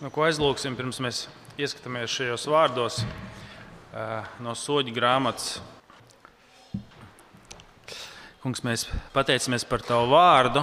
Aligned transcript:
Nu, 0.00 0.08
ko 0.08 0.22
aizlūksim, 0.24 0.78
pirms 0.78 0.96
mēs 1.04 1.18
ieskatāmies 1.60 2.08
šajos 2.08 2.46
vārdos 2.48 2.94
no 4.40 4.54
soļu 4.56 4.94
grāmatas. 4.96 5.58
Kungs, 8.40 8.62
mēs 8.64 8.86
pateicamies 9.12 9.66
par 9.68 9.82
Tavu 9.84 10.06
vārdu, 10.08 10.62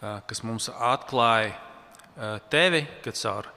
kas 0.00 0.40
mums 0.48 0.70
atklāja 0.72 1.52
Tevi, 2.48 2.80
kad 3.04 3.18
caur 3.20 3.50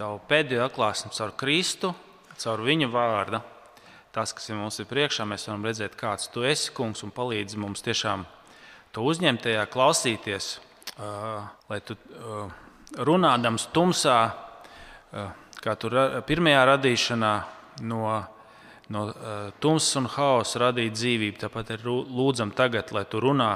Tavu 0.00 0.18
pēdējo 0.32 0.64
atklāsmi, 0.64 1.12
caur 1.14 1.30
Kristu, 1.38 1.92
caur 2.34 2.64
Viņa 2.66 2.88
vārdu. 2.90 3.38
Tas, 4.10 4.32
kas 4.34 4.50
mums 4.50 4.80
ir 4.82 4.88
priekšā, 4.90 5.22
mēs 5.22 5.46
varam 5.46 5.68
redzēt, 5.68 5.94
kāds 5.94 6.26
Tu 6.34 6.42
esi, 6.50 6.72
Kungs, 6.74 7.04
un 7.06 7.14
palīdzi 7.14 7.62
mums 7.62 7.86
tiešām 7.86 8.26
to 8.90 9.06
uzņemt, 9.06 9.44
tajā 9.46 9.62
klausīties, 9.70 10.50
lai 10.98 11.78
Tu 11.86 11.94
runādams 12.98 13.68
tumsā, 13.74 14.18
eh, 15.12 15.30
kā 15.60 15.76
tur 15.78 16.22
pirmajā 16.26 16.62
radīšanā, 16.74 17.32
no, 17.82 18.04
no 18.88 19.08
eh, 19.10 19.50
tumsas 19.60 19.96
un 20.00 20.08
hausa 20.10 20.64
radīt 20.66 20.96
dzīvību. 20.96 21.38
Tāpat 21.38 21.74
ir 21.76 21.86
lūdzam 21.86 22.54
tagad, 22.54 22.92
lai 22.92 23.04
tu 23.04 23.20
runā 23.20 23.52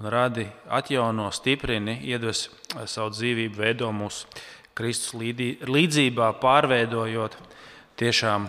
un 0.00 0.08
radi, 0.12 0.46
atjauno, 0.68 1.30
stiprini, 1.32 2.00
iedves 2.04 2.48
eh, 2.48 2.86
savu 2.86 3.14
dzīvību, 3.16 3.56
veido 3.56 3.92
mūsu 3.92 4.26
Kristus 4.74 5.12
līdzībā, 5.68 6.30
pārveidojot 6.40 7.34
tiešām 8.00 8.46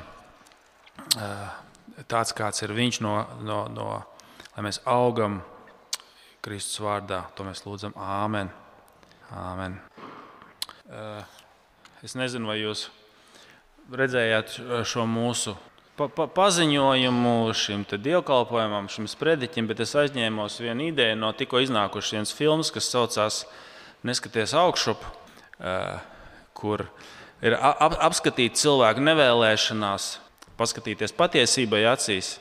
tāds, 2.07 2.31
kāds 2.37 2.63
ir 2.63 2.71
Viņš, 2.77 3.01
no, 3.03 3.15
no, 3.43 3.65
no, 3.67 3.89
lai 4.55 4.63
mēs 4.63 4.79
augam 4.87 5.41
Kristus 6.45 6.79
vārdā. 6.79 7.25
To 7.35 7.43
mēs 7.43 7.65
lūdzam. 7.65 7.97
Āmen! 7.99 8.53
Āmen. 9.31 9.77
Es 12.01 12.17
nezinu, 12.19 12.49
vai 12.49 12.57
jūs 12.59 12.89
redzējāt 13.95 14.57
šo 14.87 15.05
mūsu 15.07 15.53
pa, 15.95 16.09
pa, 16.11 16.25
paziņojumu 16.27 17.53
šim 17.55 17.85
dievkalpojumam, 17.91 18.89
šim 18.91 19.07
sprediķim, 19.07 19.69
bet 19.69 19.83
es 19.85 19.95
aizņēmos 19.95 20.59
vienu 20.63 20.89
ideju 20.89 21.19
no 21.21 21.31
tikko 21.37 21.61
iznākušas 21.63 22.17
vienas 22.17 22.35
filmas, 22.35 22.73
kas 22.75 22.91
saucās 22.91 23.45
Neskaties 24.01 24.55
augšup, 24.57 25.03
kur 26.57 26.87
ir 27.45 27.53
ap, 27.53 27.93
apskatīt 28.09 28.57
cilvēku 28.57 29.03
nevēlēšanās, 29.05 30.07
paskatīties 30.57 31.13
patiesībai 31.13 31.83
acīs, 31.85 32.39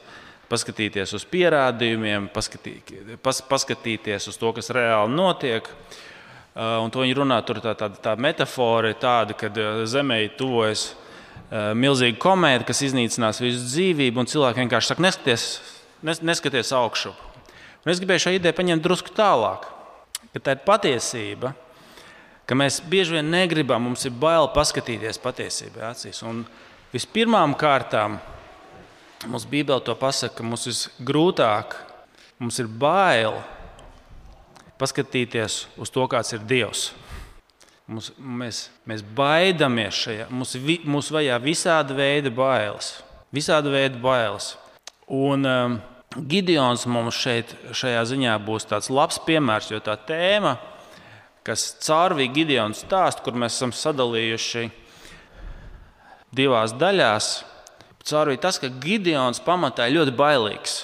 paskatīties 0.48 1.12
uz 1.18 1.26
pierādījumiem, 1.28 2.30
paskatī, 2.32 2.78
pas, 3.20 3.44
paskatīties 3.44 4.30
uz 4.32 4.40
to, 4.40 4.54
kas 4.56 4.72
reāli 4.72 5.12
notiek. 5.12 5.68
Uh, 5.68 6.00
un 6.54 6.90
to 6.90 7.04
viņi 7.04 7.14
runā, 7.14 7.38
tur 7.46 7.60
tā, 7.62 7.76
tā, 7.78 7.86
tā 8.02 8.16
metāfora 8.18 8.90
ir 8.90 8.98
tāda, 8.98 9.36
ka 9.38 9.50
uh, 9.52 9.82
Zemē 9.86 10.18
tuvojas 10.38 10.90
uh, 10.90 11.70
milzīga 11.78 12.18
komēta, 12.20 12.66
kas 12.66 12.82
iznīcinās 12.88 13.38
visu 13.42 13.62
dzīvību, 13.68 14.18
un 14.18 14.30
cilvēki 14.30 14.64
vienkārši 14.64 14.90
saka, 14.90 15.04
neskaties, 15.06 15.44
nes, 16.06 16.22
neskaties 16.26 16.72
augšu. 16.74 17.14
Un 17.84 17.92
es 17.92 18.00
gribēju 18.02 18.24
šo 18.26 18.32
ideju 18.36 18.56
paņemt 18.58 18.84
drusku 18.84 19.14
tālāk, 19.16 19.68
ka 20.34 20.42
tā 20.42 20.56
ir 20.56 20.64
patiesība, 20.66 21.54
ka 22.50 22.58
mēs 22.58 22.80
bieži 22.90 23.14
vien 23.14 23.30
negribam, 23.30 23.86
mums 23.86 24.02
ir 24.08 24.16
bail 24.18 24.50
paskatīties 24.50 25.22
patiesībai 25.22 25.86
acīs. 25.92 26.18
Un 26.26 26.42
vispirmām 26.90 27.54
kārtām 27.54 28.18
mums 29.30 29.46
Bībele 29.46 29.86
to 29.86 29.94
pasaka, 29.94 30.40
ka 30.40 30.46
mums 30.50 30.66
ir 30.66 31.06
grūtāk, 31.06 31.78
mums 32.42 32.58
ir 32.58 32.66
bail 32.66 33.38
paskatīties 34.80 35.64
uz 35.80 35.92
to, 35.92 36.06
kāds 36.10 36.32
ir 36.34 36.42
Dievs. 36.48 36.90
Mums, 37.90 38.12
mēs, 38.18 38.64
mēs 38.86 39.02
baidāmies 39.02 39.96
šajā, 40.04 40.26
mums, 40.30 40.54
mums 40.86 41.10
vajā 41.10 41.36
visāda 41.42 41.96
veida 41.98 42.30
bailes. 42.30 42.92
Visāda 43.34 43.72
veida 43.72 43.98
bailes. 44.00 44.52
Un 45.10 45.46
um, 45.46 45.76
Gideons 46.30 46.86
mums 46.90 47.18
šeit, 47.18 47.52
šajā 47.74 48.02
ziņā 48.12 48.36
būs 48.46 48.68
tāds 48.70 48.90
labs 48.94 49.18
piemērs, 49.26 49.72
jo 49.72 49.78
tā 49.82 49.96
tēma, 50.06 50.56
kas 51.46 51.68
caurvīja 51.82 52.34
Gideons 52.38 52.84
stāstu, 52.86 53.26
kur 53.26 53.38
mēs 53.38 53.58
esam 53.58 53.74
sadalījuši 53.74 54.64
divās 56.34 56.74
daļās, 56.78 57.30
caurvīja 58.06 58.46
tas, 58.46 58.58
ka 58.62 58.70
Gideons 58.82 59.42
pamatā 59.42 59.86
ir 59.90 59.98
ļoti 60.00 60.14
bailīgs. 60.18 60.76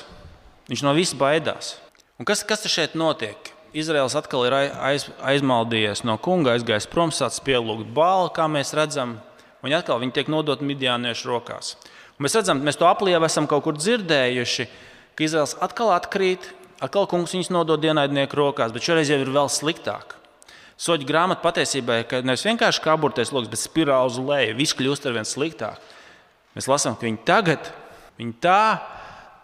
Viņš 0.66 0.82
no 0.82 0.94
visa 0.94 1.18
baidās. 1.18 1.76
Un 2.18 2.26
kas, 2.26 2.42
kas 2.46 2.66
šeit 2.70 2.98
notiek? 2.98 3.55
Izraels 3.76 4.16
atkal 4.16 4.46
ir 4.48 4.54
aiz, 4.56 5.06
aizmaldījies 5.20 6.02
no 6.08 6.16
kunga, 6.22 6.54
aizgājis 6.56 6.88
prom, 6.88 7.12
sācis 7.12 7.42
pielūgt 7.44 7.90
bālu, 7.96 8.30
kā 8.32 8.46
mēs 8.48 8.72
redzam. 8.76 9.16
Viņi 9.64 9.78
atkal 9.80 10.00
viņi 10.00 10.14
tiek 10.16 10.30
nodoti 10.32 10.66
midjāniešu 10.68 11.28
rokās. 11.28 11.74
Un 12.16 12.24
mēs 12.24 12.36
redzam, 12.38 12.62
mēs 12.64 12.78
to 12.80 12.88
aplieku 12.88 13.26
esam 13.28 13.48
kaut 13.50 13.66
kur 13.66 13.76
dzirdējuši, 13.76 14.68
ka 15.16 15.26
Izraels 15.26 15.56
atkal 15.64 15.92
atkrīt, 15.96 16.48
atkal 16.80 17.08
kungs 17.10 17.34
viņus 17.36 17.52
nodod 17.52 17.84
ienaidnieku 17.84 18.38
rokās, 18.38 18.72
bet 18.72 18.86
šoreiz 18.86 19.12
jau 19.12 19.20
ir 19.20 19.32
vēl 19.34 19.50
sliktāk. 19.52 20.16
Soļu 20.80 21.08
grāmata 21.08 21.44
patiesībā 21.44 22.02
ir 22.02 22.24
nevis 22.28 22.44
vienkārši 22.44 22.84
kā 22.84 22.96
burtais 23.00 23.32
lokus, 23.32 23.52
bet 23.52 23.60
spirāli 23.62 24.12
uz 24.12 24.20
leju. 24.20 24.56
Viss 24.58 24.76
kļūst 24.76 25.08
ar 25.08 25.16
vien 25.16 25.28
sliktāk. 25.28 25.80
Mēs 26.56 26.68
lasām, 26.68 26.96
ka 26.96 27.08
viņi 27.08 27.24
tagad, 27.28 27.72
viņi 28.20 28.36
tā, 28.44 28.60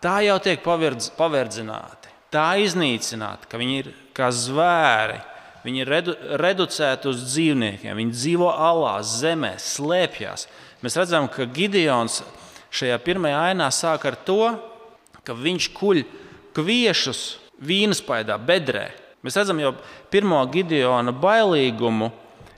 tā 0.04 0.18
jau 0.28 0.36
tiek 0.44 0.64
paverdzināti 0.64 2.02
tā 2.32 2.46
iznīcināti, 2.64 3.48
ka 3.50 3.60
viņi 3.60 3.78
ir 3.82 3.90
kā 4.16 4.30
zvēri. 4.34 5.20
Viņi 5.62 5.84
ir 5.84 5.90
redu, 5.90 6.14
reducēti 6.42 7.06
uz 7.10 7.20
dzīvniekiem, 7.22 7.94
viņi 7.94 8.16
dzīvo 8.16 8.48
alā, 8.50 8.96
zemē, 9.06 9.54
slēpjas. 9.62 10.48
Mēs 10.82 10.98
redzam, 10.98 11.28
ka 11.30 11.46
Gideons 11.46 12.22
šajā 12.74 12.96
pirmajā 13.04 13.44
ainā 13.52 13.68
sāk 13.70 14.08
ar 14.10 14.16
to, 14.26 14.56
ka 15.22 15.36
viņš 15.38 15.68
kuļ 15.76 16.02
kviešus 16.56 17.22
vīnaspaidā, 17.62 18.36
bedrē. 18.42 18.88
Mēs 19.22 19.38
redzam 19.38 19.60
jau 19.62 19.70
pirmo 20.10 20.40
Gideona 20.50 21.14
bailīgumu, 21.14 22.10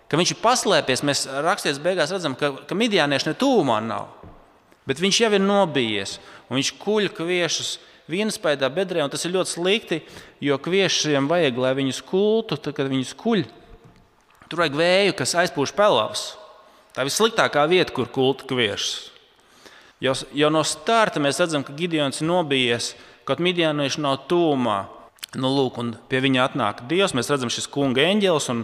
ka 0.09 0.17
viņš 0.17 0.33
ir 0.33 0.41
paslēpies. 0.41 1.05
Mēs 1.05 1.27
rakstījām, 1.45 1.83
beigās 1.85 2.15
redzam, 2.15 2.37
ka, 2.41 2.55
ka 2.65 2.79
midijānieši 2.79 3.31
ne 3.31 3.37
tūmā 3.37 3.83
nav. 3.85 4.09
Bet 4.89 5.01
viņš 5.01 5.21
jau 5.25 5.31
ir 5.37 5.45
nobijies 5.45 6.19
un 6.49 6.59
viņš 6.59 6.73
kuļ 6.81 7.11
kviešus 7.17 7.77
vienspaidā 8.11 8.69
bedrē, 8.73 9.03
un 9.05 9.13
tas 9.13 9.25
ir 9.25 9.35
ļoti 9.35 9.55
slikti, 9.55 10.01
jo 10.45 10.59
kviešiem 10.61 11.29
vajag, 11.31 11.61
lai 11.61 11.73
viņus 11.79 12.03
kultu, 12.09 12.59
tad, 12.59 12.75
kad 12.77 12.91
viņus 12.91 13.15
kuļ. 13.21 13.45
Tur 14.51 14.63
vajag 14.63 14.79
vēju, 14.79 15.17
kas 15.19 15.37
aizpūš 15.45 15.73
pelavas. 15.77 16.35
Tā 16.95 17.03
ir 17.03 17.11
vissliktākā 17.11 17.65
vieta, 17.71 17.95
kur 17.95 18.11
kultu 18.13 18.47
kviešus. 18.53 19.11
Jau, 20.05 20.13
jau 20.37 20.51
no 20.53 20.61
starta 20.67 21.23
mēs 21.23 21.41
redzam, 21.41 21.65
ka 21.65 21.73
Gideons 21.75 22.21
ir 22.21 22.29
nobijies, 22.29 22.93
kaut 23.25 23.41
midienieši 23.43 24.03
nav 24.05 24.27
tūmā. 24.29 24.83
Nu, 25.35 25.51
lūk, 25.51 25.81
pie 26.11 26.21
viņa 26.23 26.45
atnāk 26.45 26.85
Dievs. 26.91 27.15
Mēs 27.17 27.31
redzam, 27.33 27.51
šis 27.51 27.67
kunga 27.73 28.05
eņģēlis. 28.05 28.51
Un, 28.53 28.61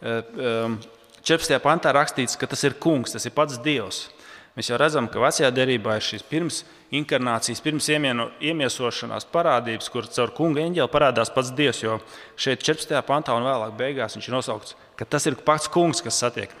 um, 0.00 0.76
14. 1.24 1.58
pantā 1.64 1.92
rakstīts, 1.96 2.38
ka 2.40 2.48
tas 2.48 2.62
ir 2.64 2.78
kungs, 2.80 3.12
tas 3.12 3.26
ir 3.26 3.34
pats 3.36 3.58
Dievs. 3.64 4.06
Mēs 4.54 4.68
jau 4.70 4.76
redzam, 4.78 5.08
ka 5.10 5.18
vecajā 5.18 5.48
derībā 5.50 5.96
ir 5.98 6.04
šīs 6.06 6.22
pirms 6.30 6.60
inkarnācijas, 6.94 7.58
pirms 7.62 7.88
iemieno, 7.90 8.28
iemiesošanās 8.38 9.26
parādības, 9.32 9.88
kur 9.90 10.06
caur 10.06 10.30
kunga 10.36 10.62
eņģeli 10.62 10.92
parādās 10.92 11.32
pats 11.34 11.50
Dievs. 11.58 11.80
Jo 11.82 11.96
šeit 12.38 12.62
14. 12.62 12.94
pantā 13.06 13.34
un 13.34 13.46
vēlāk 13.48 13.74
beigās 13.78 14.14
viņš 14.14 14.28
ir 14.30 14.36
nosaukts, 14.36 14.76
ka 14.94 15.08
tas 15.10 15.26
ir 15.26 15.34
pats 15.42 15.66
kungs, 15.66 16.02
kas 16.04 16.20
satiek, 16.22 16.54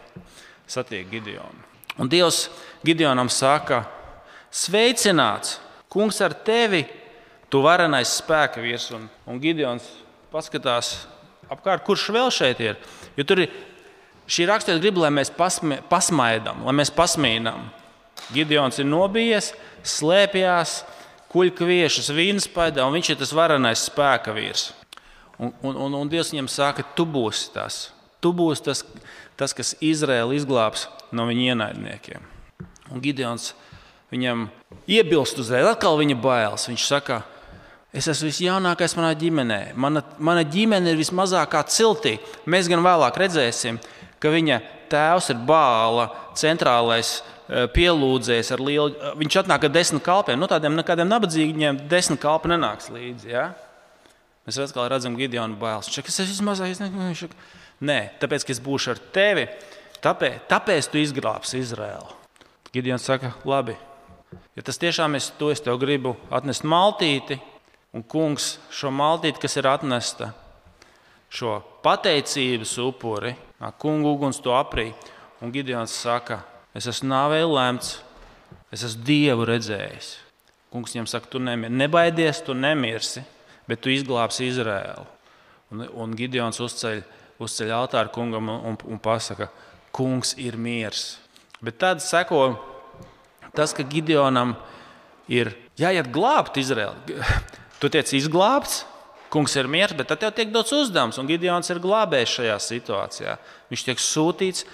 satiek 0.66 1.06
Gideonu. 1.12 1.62
Un 2.02 2.10
Dievs 2.10 2.48
Gideonam 2.82 3.30
saka, 3.30 3.84
sveicināts, 4.50 5.60
kungs 5.86 6.18
ar 6.26 6.34
tevi, 6.34 6.82
tu 7.46 7.62
varenais 7.62 8.16
spēka 8.18 8.58
vīrs. 8.64 8.88
Un, 8.98 9.06
un 9.30 9.38
Gideons 9.38 9.86
paskatās 10.34 11.04
apkārt, 11.46 11.86
kurš 11.86 12.08
vēl 12.10 12.34
šeit 12.34 12.58
ir. 12.64 12.82
Jo 13.14 13.22
tur 13.22 13.44
ir 13.46 13.54
šī 14.26 14.50
rakstura 14.50 14.82
grib, 14.82 14.98
lai 14.98 15.14
mēs 15.14 15.30
pasmaidām, 15.30 16.66
lai 16.66 16.74
mēs 16.82 16.90
pasmīnām. 16.90 17.70
Gideons 18.32 18.78
ir 18.80 18.88
nobijies, 18.88 19.52
slēpjas, 19.84 20.78
kuļkviešas 21.34 22.12
vīnspaidā, 22.14 22.84
un 22.86 22.94
viņš 22.96 23.10
ir 23.12 23.20
tas 23.20 23.34
varenais 23.34 23.84
spēka 23.88 24.34
vīrs. 24.36 24.70
Un, 25.38 25.50
un, 25.66 25.74
un, 25.74 25.96
un 25.98 26.10
Dievs 26.10 26.30
viņam 26.30 26.48
saka, 26.50 26.84
tu 26.94 27.06
būsi 27.10 27.50
tas. 27.54 27.88
Tu 28.22 28.30
būsi 28.32 28.64
tas, 28.64 28.84
tas 29.36 29.52
kas 29.56 29.74
Izraēlu 29.82 30.36
izglābs 30.38 30.86
no 31.12 31.26
viņa 31.28 31.50
ienaidniekiem. 31.52 32.22
Un 32.94 33.02
Gideons 33.02 33.52
viņam 34.14 34.46
iebilst 34.86 35.40
uzreiz, 35.42 35.66
atkal 35.66 35.98
viņa 35.98 36.16
bailes. 36.22 36.68
Viņš 36.70 36.86
saka, 36.86 37.20
es 37.90 38.06
esmu 38.10 38.30
visjaunākais 38.30 38.94
manā 38.98 39.10
ģimenē. 39.18 39.60
Mana, 39.74 40.04
mana 40.18 40.46
ģimene 40.46 40.94
ir 40.94 41.00
vismazākā 41.02 41.64
ciltī. 41.72 42.16
Mēs 42.46 42.70
gan 42.70 42.84
vēlāk 42.86 43.18
redzēsim, 43.24 43.82
ka 44.22 44.32
viņa 44.32 44.60
tēvs 44.92 45.32
ir 45.34 45.42
bāla 45.48 46.08
centrālais 46.38 47.18
Eh, 47.44 47.66
pielūdzējis 47.68 48.54
ar 48.54 48.60
lielu. 48.64 48.94
Eh, 48.96 49.16
viņš 49.20 49.42
atnāk 49.42 49.66
ar 49.66 49.72
desmit 49.72 50.02
kalpiem. 50.04 50.38
Nu, 50.40 50.48
tādiem 50.48 50.72
nekādiem 50.78 51.10
nabadzīgiem 51.10 51.82
desmit 51.90 52.22
kalpi 52.22 52.48
nenāks 52.48 52.88
līdzi. 52.88 53.28
Ja? 53.28 53.50
Mēs 54.46 54.56
atkal 54.64 54.88
redzam 54.88 55.16
Gideonu 55.18 55.58
bailes. 55.60 55.90
Viņš 55.90 55.98
saka, 55.98 56.08
es 56.08 56.20
esmu 56.24 56.48
mazais. 56.48 56.80
Nē, 57.84 57.98
tāpēc, 58.22 58.46
ka 58.46 58.54
es 58.54 58.60
būšu 58.64 58.94
ar 58.94 59.00
tevi, 59.12 59.44
tāpēc, 60.00 60.46
tāpēc 60.48 60.88
tu 60.88 61.02
izglābsi 61.02 61.60
Izraēlu. 61.60 62.16
Gideons 62.72 63.04
saka, 63.04 63.34
labi, 63.44 63.74
ja 64.56 64.62
tas 64.64 64.80
tiešām 64.80 65.18
ir 65.18 65.26
tu, 65.38 65.50
es 65.52 65.60
tev 65.60 65.76
gribu 65.82 66.14
atnest 66.32 66.64
maltīti, 66.64 67.36
un 67.92 68.02
kungs 68.02 68.54
šo 68.72 68.90
maltīti, 68.94 69.42
kas 69.42 69.58
ir 69.60 69.68
atnesta, 69.68 70.30
šo 71.28 71.58
pateicības 71.84 72.78
upuri, 72.80 73.34
kungu 73.78 74.14
uguns 74.16 74.40
to 74.40 74.54
aprī. 74.56 74.94
Un 75.42 75.52
Gideons 75.52 75.92
saka, 75.92 76.40
es 76.74 76.88
esmu 76.90 77.10
nāvēju 77.12 77.50
lemts, 77.54 77.96
es 78.74 78.84
esmu 78.86 79.06
dievu 79.06 79.46
redzējis. 79.48 80.10
Kungs 80.74 80.94
viņam 80.94 81.08
saka, 81.10 81.30
tu 81.30 81.40
nemir, 81.42 81.70
nebaidies, 81.70 82.42
tu 82.42 82.56
nemirsi, 82.58 83.22
bet 83.70 83.82
tu 83.82 83.92
izglābsi 83.94 84.48
Izraēlu. 84.50 85.06
Un, 85.72 85.84
un 86.02 86.16
Gideons 86.18 86.58
uzceļ, 86.60 87.02
uzceļ 87.42 87.74
altāru 87.74 88.12
kungam 88.14 88.50
un, 88.50 88.62
un, 88.72 88.78
un 88.90 89.02
pasaka, 89.02 89.48
kungs 89.94 90.34
ir 90.42 90.58
miers. 90.58 91.14
Bet 91.64 91.78
tad 91.80 92.02
seko 92.02 92.42
tas, 93.54 93.72
ka 93.72 93.86
Gideonam 93.86 94.56
ir 95.30 95.54
jāiet 95.80 96.10
glābt 96.14 96.58
Izraēlu. 96.60 97.20
Tu 97.82 97.90
tiec 97.92 98.08
izglābts, 98.16 98.84
kungs 99.34 99.52
ir 99.58 99.66
miers, 99.68 99.92
bet 99.98 100.06
tad 100.08 100.20
tev 100.22 100.30
tiek 100.32 100.52
dots 100.54 100.72
uzdevums, 100.72 101.18
un 101.20 101.26
Gideons 101.28 101.68
ir 101.68 101.80
glābējis 101.82 102.36
šajā 102.38 102.54
situācijā. 102.62 103.34
Viņš 103.68 103.82
tiek 103.88 104.00
sūtīts 104.00 104.64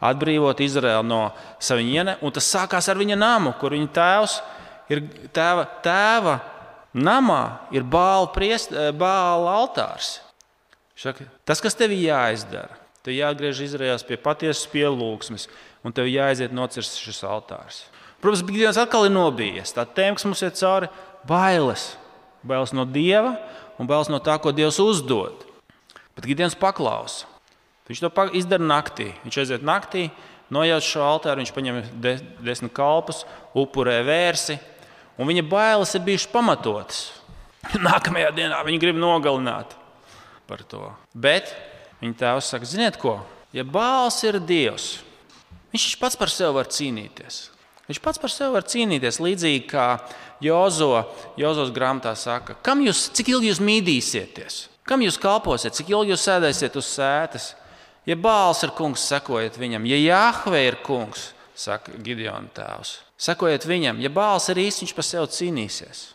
atbrīvot 0.00 0.62
Izraēlu 0.64 1.06
no 1.06 1.20
ienaida, 1.60 2.18
un 2.24 2.32
tas 2.32 2.48
sākās 2.48 2.88
ar 2.88 2.98
viņa 3.00 3.18
namu, 3.20 3.52
kur 3.60 3.76
viņa 3.76 3.92
tēvs 3.96 4.40
ir 4.90 5.04
tēva, 5.34 5.66
tēva 5.84 6.38
namā, 6.96 7.68
ir 7.70 7.84
bāla, 7.86 8.32
priest, 8.34 8.72
eh, 8.72 8.90
bāla 8.92 9.54
altārs. 9.60 10.18
Saka, 10.96 11.24
tas, 11.44 11.60
kas 11.60 11.74
tev 11.74 11.94
jāizdara, 11.94 12.76
tev 13.02 13.14
jāatgriež 13.14 13.62
Izraēlas 13.64 14.04
pie 14.04 14.18
patiesas 14.20 14.66
pielūgsmes, 14.68 15.48
un 15.84 15.92
tev 15.92 16.10
jāaiziet 16.10 16.52
nocirst 16.52 16.98
šis 17.00 17.22
altārs. 17.24 17.84
Protams, 18.20 18.44
Gideons 18.44 18.76
atkal 18.76 19.06
ir 19.08 19.14
nobijies. 19.14 19.72
Tā 19.72 19.86
tēma, 19.88 20.18
kas 20.18 20.26
mums 20.28 20.42
ir 20.44 20.52
cauri, 20.52 20.90
bailes. 21.24 21.94
Bailes 22.44 22.74
no 22.76 22.84
Dieva 22.84 23.38
un 23.80 23.88
bailes 23.88 24.10
no 24.12 24.20
tā, 24.20 24.36
ko 24.40 24.52
Dievs 24.52 24.80
uzdod. 24.82 25.46
Bet 26.12 26.28
Gideons 26.28 26.56
paklausa. 26.58 27.29
Viņš 27.90 28.02
to 28.04 28.26
izdara 28.38 28.62
naktī. 28.62 29.08
Viņš 29.24 29.38
aiziet 29.42 29.66
naktī, 29.66 30.06
nojauc 30.54 30.86
šo 30.86 31.02
altāru, 31.02 31.42
viņš 31.42 31.52
paņem 31.56 31.80
de, 32.02 32.16
desmit 32.46 32.74
kalpus, 32.76 33.24
upurē 33.58 34.00
vērsi, 34.06 34.58
un 35.18 35.26
viņa 35.30 35.42
bailes 35.50 35.94
ir 35.98 36.06
bijušas 36.06 36.30
pamatotas. 36.30 37.02
Nākamajā 37.88 38.30
dienā 38.36 38.62
viņi 38.66 38.80
grib 38.82 38.98
nogalināt 39.00 39.74
par 40.48 40.62
to. 40.66 40.86
Bet 41.14 41.52
viņa 42.00 42.18
tēvs 42.22 42.54
saka, 42.54 42.68
ziniet 42.68 42.98
ko? 43.00 43.18
Ja 43.54 43.66
bāls 43.66 44.20
ir 44.22 44.38
Dievs, 44.38 45.00
viņš 45.74 45.96
pats 45.98 46.18
par 46.18 46.30
sevi 46.30 46.54
var 46.54 46.70
cīnīties. 46.70 47.48
Viņš 47.90 47.98
pats 48.02 48.22
par 48.22 48.30
sevi 48.30 48.54
var 48.54 48.66
cīnīties 48.70 49.18
līdzīgi 49.18 49.64
kā 49.70 49.86
Jozo, 50.42 50.92
Jozos 51.38 51.72
grāmatā 51.74 52.14
saka, 52.14 52.54
kam 52.62 52.84
jūs, 52.86 53.08
cik 53.18 53.32
ilgi 53.32 53.50
jūs 53.50 53.60
mīdīsieties, 53.66 54.60
kam 54.86 55.02
jūs 55.02 55.18
kalposiet, 55.20 55.74
cik 55.74 55.90
ilgi 55.90 56.14
jūs 56.14 56.26
sēdēsiet 56.28 56.78
uz 56.78 56.86
sēdes. 56.94 57.48
Ja 58.08 58.16
Bāls 58.16 58.62
ir 58.64 58.72
kungs, 58.76 59.02
sekojiet 59.10 59.58
viņam, 59.60 59.84
ja 59.88 59.98
Jāhve 60.00 60.62
ir 60.64 60.78
kungs, 60.84 61.30
saka 61.54 61.92
Gideona 62.00 62.48
tēvs, 62.56 62.94
sekojiet 63.20 63.66
viņam, 63.68 64.00
ja 64.00 64.10
Bāls 64.12 64.48
ir 64.52 64.62
īsts, 64.62 64.84
viņš 64.84 64.94
par 64.96 65.06
sevi 65.06 65.34
cīnīsies. 65.36 66.06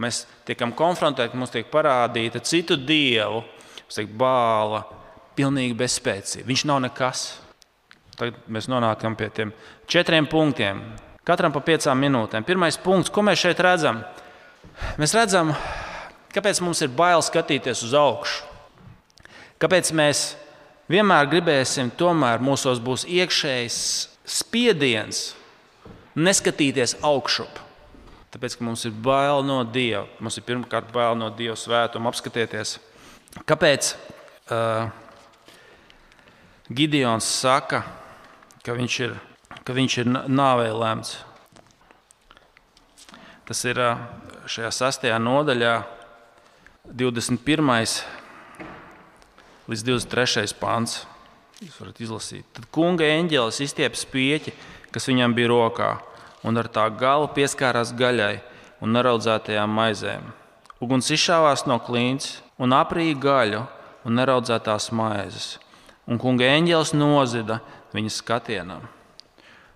Mēs 0.00 0.24
tiekam 0.44 0.74
konfrontēti, 0.74 1.38
mums 1.38 1.52
tiek 1.54 1.70
parādīta 1.70 2.42
citu 2.42 2.76
dievu, 2.76 3.44
mums 3.78 3.96
tiek 3.96 4.10
bāla, 4.18 4.82
pilnīgi 5.38 5.76
bezspēcīga. 5.78 6.46
Viņš 6.48 6.64
nav 6.70 6.82
nekas. 6.84 7.24
Tagad 8.18 8.38
mēs 8.50 8.68
nonākam 8.70 9.16
pie 9.18 9.30
tiem 9.34 9.52
četriem 9.90 10.26
punktiem. 10.30 10.82
Katram 11.26 11.54
pa 11.54 11.62
piecām 11.64 11.98
minūtēm. 12.04 12.44
Pirmais 12.46 12.76
punkts, 12.78 13.10
ko 13.10 13.24
mēs 13.26 13.40
šeit 13.40 13.62
redzam? 13.64 14.02
Mēs 15.00 15.14
redzam, 15.16 15.54
kāpēc 16.34 16.60
mums 16.62 16.82
ir 16.84 16.92
bail 16.94 17.22
skatīties 17.24 17.82
uz 17.86 17.94
augšu. 17.96 18.50
Kāpēc 19.62 19.90
mēs 19.96 20.34
vienmēr 20.90 21.28
gribēsim, 21.32 21.92
tomēr 21.98 22.42
mūsos 22.44 22.80
būs 22.84 23.06
iekšējs 23.08 23.78
spiediens 24.24 25.26
neskatīties 26.14 26.98
augšup. 27.04 27.60
Tāpēc, 28.34 28.56
mums 28.66 28.82
ir 28.88 28.94
bail 29.04 29.44
no 29.46 29.60
Dieva. 29.62 30.08
Mums 30.18 30.40
ir 30.40 30.46
pirmkārt 30.46 30.90
bail 30.94 31.14
no 31.18 31.28
Dieva 31.30 31.54
svētuma 31.58 32.10
apskatieties. 32.10 32.78
Kāpēc 33.46 33.92
uh, 34.50 34.88
Gideons 36.66 37.28
saka, 37.28 37.84
ka 38.66 38.74
viņš 38.74 38.98
ir, 39.06 39.14
ka 39.62 39.76
viņš 39.76 39.98
ir 40.02 40.10
nāvē 40.10 40.70
lemts. 40.74 41.18
Tas 43.44 43.60
ir 43.68 43.78
šajā 44.48 44.70
sastajā 44.72 45.18
nodaļā, 45.20 45.74
21. 46.88 47.68
Līdz 49.70 49.84
23. 49.86 50.54
pāns. 50.60 51.02
Jūs 51.62 51.76
varat 51.80 52.00
izlasīt. 52.02 52.44
Tad 52.52 52.66
kunga 52.74 53.06
eņģēlis 53.08 53.60
izstiepa 53.64 53.96
spieķi, 53.96 54.52
kas 54.92 55.08
viņam 55.08 55.36
bija 55.36 55.52
rokā, 55.52 55.90
un 56.44 56.60
ar 56.60 56.68
tā 56.68 56.84
galu 56.92 57.30
pieskārās 57.32 57.94
gaļai 57.96 58.42
un 58.84 58.92
neraudzētajām 58.92 59.70
maizēm. 59.78 60.26
Uguns 60.84 61.08
izšāvās 61.14 61.64
no 61.70 61.78
klints 61.80 62.42
un 62.60 62.74
aprīja 62.76 63.16
gaļu 63.22 63.62
un 64.04 64.18
neraudzētās 64.18 64.90
maizes. 64.92 65.54
Un 66.04 66.20
kunga 66.20 66.50
eņģēlis 66.58 66.92
nozida 66.98 67.62
viņa 67.94 68.12
skatienam. 68.12 68.84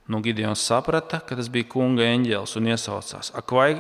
Nu, 0.09 0.21
Gideons 0.25 0.61
saprata, 0.65 1.23
ka 1.25 1.37
tas 1.37 1.49
bija 1.53 1.69
kunga 1.73 2.05
eņģēlis 2.05 2.57
un 2.61 2.69
iesaucās: 2.75 3.33
Ak, 3.37 3.53
vai 3.53 3.79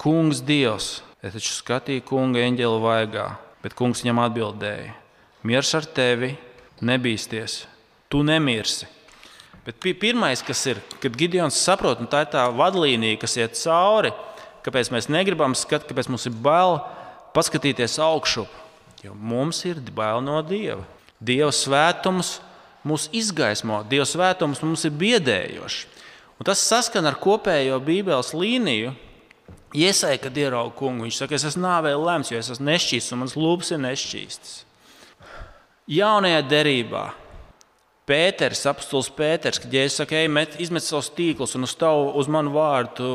kungs 0.00 0.40
Dievs, 0.44 1.02
es 1.20 1.36
taču 1.36 1.52
skatīju 1.58 2.04
kunga 2.08 2.44
eņģeli 2.44 2.82
vaigā, 2.84 3.30
bet 3.64 3.76
kungs 3.76 4.04
viņam 4.04 4.24
atbildēja: 4.24 5.03
Miers 5.44 5.74
ar 5.76 5.84
tevi, 5.84 6.32
nebīsties, 6.80 7.64
tu 8.08 8.22
nemirsi. 8.24 8.88
Bet 9.64 9.76
pirmais, 9.80 10.40
kas 10.44 10.62
ir, 10.68 10.80
kad 11.00 11.16
Gideons 11.16 11.56
saprot, 11.56 12.00
un 12.00 12.08
tā 12.08 12.22
ir 12.24 12.30
tā 12.32 12.44
vadlīnija, 12.52 13.18
kas 13.20 13.36
iet 13.36 13.56
cauri, 13.60 14.12
kāpēc 14.64 14.90
mēs 14.92 15.10
negribam 15.12 15.56
skatīt, 15.56 15.90
kāpēc 15.90 16.08
mums 16.12 16.24
ir 16.28 16.36
bail 16.44 16.78
paskatīties 17.36 17.98
augšup, 18.00 18.48
jo 19.04 19.12
mums 19.16 19.62
ir 19.68 19.80
bail 19.92 20.24
no 20.24 20.40
Dieva. 20.44 20.84
Dieva 21.20 21.52
svētums 21.52 22.38
mūs 22.84 23.10
izgaismo, 23.12 23.82
Dieva 23.88 24.08
svētums 24.08 24.60
mums 24.64 24.84
ir 24.88 24.96
biedējošs. 25.00 25.80
Un 26.40 26.48
tas 26.48 26.60
saskan 26.60 27.06
ar 27.08 27.20
kopējo 27.20 27.78
Bībeles 27.84 28.32
līniju. 28.34 28.92
Iesai, 29.74 30.16
kad 30.22 30.36
ierauga 30.38 30.72
kungu, 30.78 31.04
viņš 31.06 31.18
saka, 31.18 31.34
es 31.36 31.44
esmu 31.48 31.64
nāvēju 31.64 32.04
lemts, 32.04 32.30
jo 32.30 32.38
es 32.38 32.50
esmu 32.54 32.68
nešķīsts 32.68 33.14
un 33.14 33.24
mans 33.24 33.34
lūpas 33.38 33.72
ir 33.74 33.80
nešķīstas. 33.82 34.52
Jaunajā 35.90 36.40
derībā 36.48 37.10
Pēters, 38.04 38.60
apstults 38.68 39.08
Pēters, 39.16 39.56
kad 39.62 39.72
Jēzus 39.72 40.02
saka, 40.02 40.16
ej, 40.18 40.28
met, 40.28 40.58
izmet 40.60 40.84
savus 40.84 41.08
tīklus 41.16 41.54
un 41.56 41.64
uz 41.64 41.72
tavu, 41.80 42.10
uz 42.20 42.28
manu 42.28 42.52
vārdu, 42.52 43.12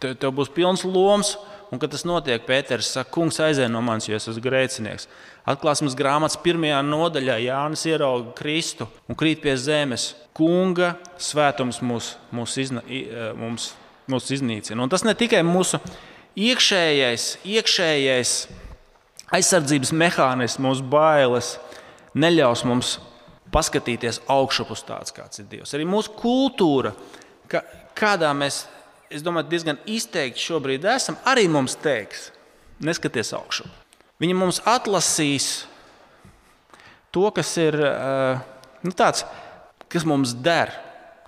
tev, 0.00 0.14
tev 0.20 0.32
būs 0.36 0.52
pilns 0.54 0.84
loms. 0.88 1.34
Un, 1.70 1.78
kad 1.78 1.92
tas 1.92 2.06
notiek, 2.08 2.42
Pēters 2.48 2.88
saka, 2.96 3.12
kungs 3.14 3.36
aizēj 3.44 3.68
no 3.70 3.82
manis, 3.84 4.08
jo 4.08 4.16
es 4.16 4.26
esmu 4.32 4.42
grēcinieks. 4.42 5.06
Atklāsmes 5.48 5.94
grāmatas 5.96 6.40
pirmajā 6.40 6.80
nodaļā 6.88 7.36
Jānis 7.44 7.84
ierauga 7.86 8.32
Kristu 8.40 8.88
un 9.06 9.18
krīt 9.20 9.44
pie 9.44 9.54
zemes. 9.60 10.14
Kunga 10.34 10.94
svētums 11.20 11.82
mūs, 11.84 12.14
mūs, 12.34 12.56
izna, 12.64 12.82
e, 12.88 13.28
mums, 13.36 13.74
mūs 14.10 14.32
iznīcina. 14.34 14.80
Un 14.80 14.90
tas 14.90 15.04
ne 15.04 15.14
tikai 15.14 15.44
mūsu 15.46 15.78
iekšējais, 16.40 17.30
iekšējais 17.44 18.34
aizsardzības 19.34 19.92
mehānisms, 19.94 20.60
mūsu 20.62 20.86
bailes, 20.90 21.54
neļaus 22.18 22.64
mums 22.66 22.96
paskatīties 23.54 24.22
augšup 24.30 24.72
uz 24.74 24.82
tāds, 24.86 25.14
kāds 25.14 25.42
ir 25.42 25.48
Dievs. 25.50 25.74
Arī 25.74 25.86
mūsu 25.88 26.14
kultūra, 26.18 26.92
ka, 27.50 27.62
kādā 27.98 28.30
mēs, 28.36 28.64
domāju, 29.24 29.50
diezgan 29.50 29.80
izteikti 29.90 30.42
šobrīd 30.42 30.86
esam, 30.92 31.18
arī 31.26 31.46
mums 31.50 31.76
teiks, 31.82 32.30
neskaties 32.82 33.34
augšup. 33.38 33.70
Viņi 34.20 34.36
mums 34.36 34.60
atlasīs 34.68 35.64
to, 37.14 37.24
kas 37.34 37.54
ir 37.60 37.78
eh, 37.80 38.42
nu, 38.84 38.92
tāds, 38.96 39.24
kas 39.90 40.06
mums 40.06 40.34
der, 40.44 40.74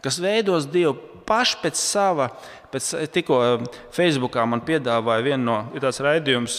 kas 0.05 0.21
veidos 0.23 0.69
Dievu 0.71 0.95
paši 1.27 1.63
pēc 1.63 1.79
sava. 1.81 2.29
Pēc, 2.73 2.93
tikko 3.15 3.41
eh, 3.47 3.67
Facebookā 3.95 4.45
man 4.49 4.63
piedāvāja 4.67 5.27
vienu 5.31 5.45
no 5.49 5.59
tādiem 5.73 6.09
raidījumiem, 6.09 6.51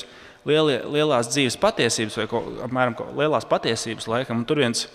lielie, 0.47 0.79
lielās 0.91 1.31
dzīves 1.31 1.57
patiesības, 1.61 2.17
vai 2.19 2.27
ko, 2.31 2.43
apmēram 2.65 2.95
lielās 3.17 3.47
patiesības 3.49 4.07
laikam. 4.11 4.43
Tur, 4.47 4.63
viens, 4.63 4.85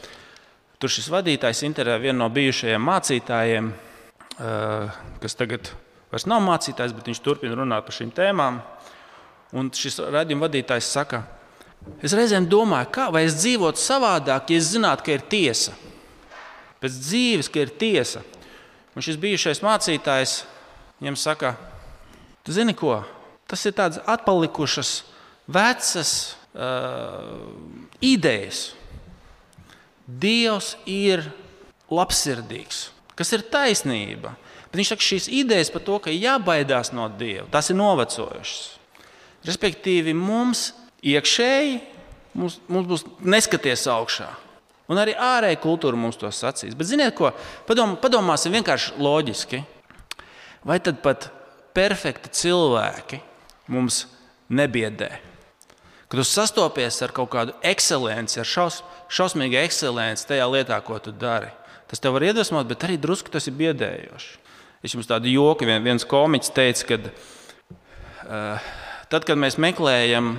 tur 0.80 0.92
šis 0.92 1.10
vadītājs 1.12 1.64
intervijā 1.68 1.98
vienu 2.02 2.20
no 2.22 2.28
bijušajiem 2.32 2.88
mācītājiem, 2.90 3.72
eh, 4.38 5.00
kas 5.22 5.38
tagad 5.38 5.72
vairs 6.12 6.28
nav 6.28 6.44
mācītājs, 6.44 6.94
bet 6.96 7.10
viņš 7.10 7.22
turpina 7.24 7.58
runāt 7.58 7.86
par 7.86 7.96
šīm 7.96 8.12
tēmām. 8.14 8.60
Un 9.56 9.70
šis 9.72 10.00
raidījuma 10.04 10.48
vadītājs 10.48 10.92
saka, 10.92 11.22
es 12.04 12.12
reizēm 12.12 12.48
domāju, 12.48 12.90
kā 12.92 13.08
vai 13.12 13.24
es 13.24 13.38
dzīvotu 13.40 13.80
savādāk, 13.80 14.50
ja 14.52 14.60
es 14.60 14.74
zinātu, 14.74 15.04
ka 15.04 15.16
ir 15.16 15.24
tiesa. 15.28 15.72
pēc 16.78 16.94
dzīves, 16.94 17.48
ka 17.50 17.58
ir 17.58 17.72
tiesa. 17.74 18.20
Un 18.94 19.02
šis 19.02 19.16
bijušais 19.18 19.62
mācītājs 19.62 20.44
viņam 21.00 21.16
saka, 21.18 21.56
tu 22.46 22.54
zini 22.54 22.74
ko? 22.74 23.00
Tas 23.50 23.64
ir 23.66 23.72
tāds 23.72 23.98
atpalikušas, 24.06 25.02
vecas 25.48 26.12
uh, 26.52 27.48
idejas. 28.04 28.72
Dievs 30.08 30.74
ir 30.88 31.26
labsirdīgs, 31.92 32.88
kas 33.16 33.32
ir 33.36 33.44
taisnība. 33.52 34.32
Bet 34.68 34.80
viņš 34.80 34.92
saka, 34.92 35.04
šīs 35.04 35.28
idejas 35.32 35.72
par 35.72 35.84
to, 35.84 35.96
ka 36.04 36.12
jābaidās 36.12 36.92
no 36.96 37.08
Dieva, 37.12 37.48
tās 37.52 37.70
ir 37.72 37.78
novecojušas. 37.80 38.64
Respektīvi, 39.48 40.12
mums 40.16 40.70
iekšēji 41.04 41.78
mums, 42.38 42.58
mums 42.68 42.88
būs 42.88 43.04
neskaties 43.24 43.86
augšā. 43.90 44.28
Un 44.88 45.00
arī 45.00 45.12
ārēji 45.20 45.60
kultūra 45.60 45.98
mums 46.00 46.16
to 46.20 46.30
sacīs. 46.32 46.76
Bet, 46.76 46.88
ziniet, 46.88 47.12
ko? 47.16 47.30
Padom, 47.68 47.96
padomāsim 48.00 48.54
vienkārši 48.56 48.96
loģiski. 49.00 49.62
Vai 50.68 50.78
tad 50.84 51.02
pat 51.04 51.28
perfekti 51.76 52.32
cilvēki 52.34 53.20
mums 53.72 54.06
nebiedē? 54.48 55.27
Kad 56.08 56.20
tu 56.20 56.24
sastopies 56.24 57.00
ar 57.04 57.12
kaut 57.16 57.30
kādu 57.32 57.54
ekscelenci, 57.66 58.40
ar 58.40 58.48
šaus, 58.48 58.80
šausmīgu 59.12 59.58
ekscelenci 59.60 60.28
tajā 60.30 60.46
lietā, 60.48 60.78
ko 60.84 60.96
tu 61.04 61.12
dari, 61.12 61.50
tas 61.90 62.00
tev 62.00 62.16
var 62.16 62.24
iedvesmot, 62.30 62.68
bet 62.68 62.86
arī 62.88 62.96
drusku 63.00 63.32
tas 63.32 63.48
ir 63.50 63.56
biedējoši. 63.58 64.36
Es 64.84 64.94
jums 64.94 65.10
tādu 65.10 65.28
joku, 65.28 65.66
vien, 65.68 65.82
viens 65.84 66.06
komiķis 66.08 66.54
teica, 66.54 66.86
ka 66.88 67.00
uh, 67.02 68.70
tad, 69.10 69.26
kad 69.28 69.36
mēs 69.36 69.58
meklējam 69.60 70.38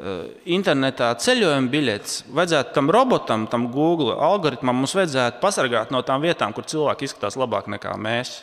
Eh, 0.00 0.20
internetā 0.54 1.10
ceļojuma 1.20 1.68
biļetes, 1.68 2.12
vajadzētu 2.32 2.72
tam 2.72 2.86
robotam, 2.94 3.42
tam 3.50 3.66
Google 3.74 4.14
algoritmam, 4.22 4.78
mums 4.80 4.94
vajadzētu 4.96 5.42
pasargāt 5.42 5.90
no 5.92 6.00
tām 6.06 6.22
vietām, 6.24 6.54
kur 6.56 6.64
cilvēki 6.64 7.04
izskatās 7.04 7.36
labāk 7.36 7.66
nekā 7.68 7.92
mēs. 8.00 8.38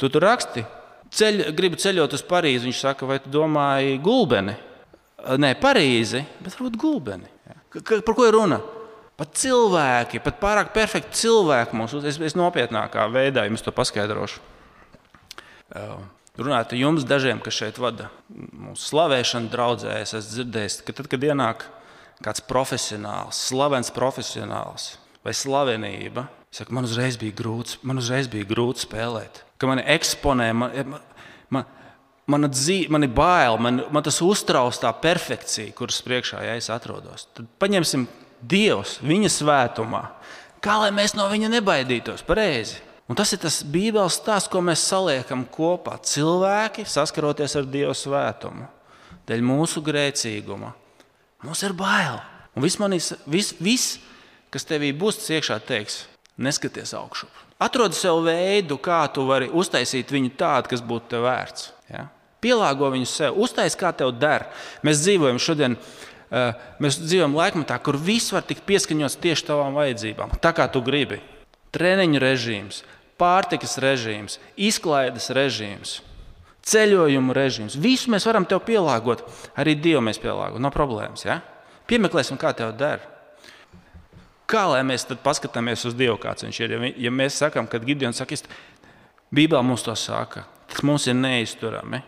Tu 0.00 0.08
tur 0.10 0.24
raksti, 0.26 0.64
ceļ, 1.14 1.44
gribu 1.54 1.78
ceļot 1.78 2.16
uz 2.16 2.24
Parīzi. 2.26 2.66
Viņš 2.66 2.80
saka, 2.80 3.06
vai 3.06 3.20
tu 3.22 3.30
domāji 3.30 4.00
gulbeni? 4.02 4.56
Nē, 5.22 5.52
Parīzi, 5.60 6.24
bet 6.42 6.56
varbūt 6.56 6.78
gulbeni. 6.80 7.28
Par 7.72 8.14
ko 8.16 8.26
ir 8.26 8.34
runa? 8.34 8.58
Pat 9.18 9.36
cilvēki, 9.38 10.22
pat 10.24 10.40
pārāk 10.40 10.72
perfekti 10.74 11.20
cilvēki 11.20 11.76
mums, 11.78 11.94
es, 12.08 12.18
es 12.18 12.34
nopietnākā 12.38 13.04
veidā 13.12 13.44
jums 13.46 13.62
to 13.62 13.74
paskaidrošu. 13.76 14.40
Runājot 16.32 16.72
ar 16.72 16.80
jums, 16.80 17.04
dažiem, 17.04 17.42
kas 17.44 17.58
šeit 17.60 17.78
vada 17.80 18.08
mūsu 18.32 18.88
slavēšanu, 18.88 19.50
draudzē, 19.52 19.98
es 20.00 20.14
esmu 20.16 20.32
dzirdējis, 20.32 20.78
ka 20.86 20.94
tad, 20.96 21.10
kad 21.12 21.26
ienāk 21.28 21.66
kāds 22.24 22.42
profesionāls, 22.48 23.40
slavens 23.50 23.92
profesionāls 23.94 24.94
vai 25.22 25.36
slavenība, 25.36 26.26
saka, 26.54 26.72
man 26.74 26.88
uzreiz 26.88 27.18
bija 27.20 27.36
grūti, 27.36 27.78
man 27.86 28.00
uzreiz 28.00 28.30
bija 28.32 28.48
grūti 28.48 28.86
spēlēt. 28.86 29.42
Ka 29.60 29.68
mani 29.70 29.84
eksponē, 29.92 30.48
man, 30.56 30.74
man, 30.94 31.04
man, 31.52 31.68
mana 32.32 32.50
dzīve, 32.50 32.90
man 32.92 33.06
ir 33.06 33.12
bail, 33.14 33.58
man, 33.62 33.82
man 33.94 34.04
tas 34.04 34.20
uztrauc 34.24 34.76
tā 34.80 34.90
perfekcija, 35.02 35.74
kuras 35.76 36.00
priekšā 36.04 36.42
ja 36.46 36.56
es 36.58 36.70
atrodos. 36.72 37.28
Tad 37.36 37.48
paņemsim 37.62 38.08
Dievs 38.42 38.96
viņa 39.06 39.30
svētumā. 39.30 40.02
Kā 40.62 40.80
lai 40.82 40.90
mēs 40.94 41.14
no 41.14 41.28
viņa 41.30 41.50
nebaidītos? 41.52 42.24
Pareizi. 42.26 42.80
Un 43.10 43.18
tas 43.18 43.30
ir 43.34 43.42
tas 43.42 43.60
Bībeles 43.66 44.16
stāsts, 44.18 44.50
ko 44.50 44.62
mēs 44.64 44.82
saliekam 44.88 45.44
kopā. 45.52 45.98
Cilvēki 46.06 46.86
saskaroties 46.88 47.54
ar 47.58 47.66
Dieva 47.68 47.94
svētumu, 47.98 48.66
dēļ 49.28 49.44
mūsu 49.46 49.82
grēcīguma. 49.84 50.72
Mums 51.42 51.62
ir 51.66 51.74
bail. 51.76 52.18
Un 52.56 52.64
viss, 52.64 52.78
manis, 52.82 53.12
viss, 53.30 53.54
viss 53.62 53.98
kas 54.52 54.68
tevī 54.68 54.92
būs 54.96 55.20
iekšā, 55.32 55.58
teiks, 55.64 56.04
neskaties 56.36 56.92
augšu. 56.96 57.28
Atrodi 57.62 57.96
sev 57.96 58.20
veidu, 58.26 58.76
kā 58.82 59.04
tu 59.14 59.24
vari 59.28 59.48
uztaisīt 59.48 60.10
viņu 60.12 60.34
tādu, 60.38 60.72
kas 60.72 60.82
būtu 60.84 61.14
tev 61.14 61.26
vērts. 61.28 61.70
Ja? 61.92 62.08
Pielāgo 62.42 62.90
viņu 62.90 63.08
sev, 63.08 63.36
uztais, 63.38 63.76
kā 63.78 63.92
tev 63.94 64.14
der. 64.18 64.48
Mēs 64.82 65.04
dzīvojam 65.04 65.38
šodien, 65.38 65.76
eh, 66.30 66.54
mēs 66.82 66.98
dzīvojam 66.98 67.36
laikmatā, 67.38 67.78
kur 67.82 67.96
viss 67.96 68.32
var 68.32 68.42
tikt 68.42 68.66
pieskaņots 68.66 69.20
tieši 69.22 69.46
tavām 69.46 69.78
vajadzībām, 69.78 70.40
tā 70.42 70.52
kā 70.52 70.66
tu 70.72 70.82
gribi 70.82 71.20
treniņu 71.72 72.20
režīms, 72.20 72.82
pārtikas 73.20 73.78
režīms, 73.82 74.38
izklaides 74.56 75.30
režīms, 75.30 76.00
ceļojumu 76.68 77.34
režīms. 77.36 77.78
Visu 77.80 78.12
mēs 78.12 78.26
varam 78.28 78.46
tev 78.48 78.62
pielāgot. 78.66 79.24
Arī 79.58 79.74
Dievu 79.78 80.02
mēs 80.04 80.20
pielāgojam. 80.22 80.62
Nav 80.62 80.74
problēmas. 80.74 81.24
Ja? 81.26 81.40
Piemeklēsim, 81.90 82.38
kā 82.40 82.52
tev 82.56 82.74
der. 82.78 83.02
Kā 84.50 84.66
lai 84.68 84.82
mēs 84.84 85.06
tad 85.08 85.22
paskatāmies 85.24 85.86
uz 85.88 85.96
Dievu, 85.96 86.18
kāds 86.20 86.44
viņš 86.44 86.60
ir? 86.60 86.76
Ja, 87.00 87.12
mēs 87.14 87.38
sakām, 87.40 87.68
ka 87.70 87.80
Gideons 87.82 88.20
saka, 88.20 88.36
Bībelē 89.32 89.62
mums 89.64 89.84
to 89.86 89.94
saka, 89.96 90.44
tas 90.68 90.82
mums 90.84 91.06
ir 91.08 91.16
neizturami. 91.16 92.02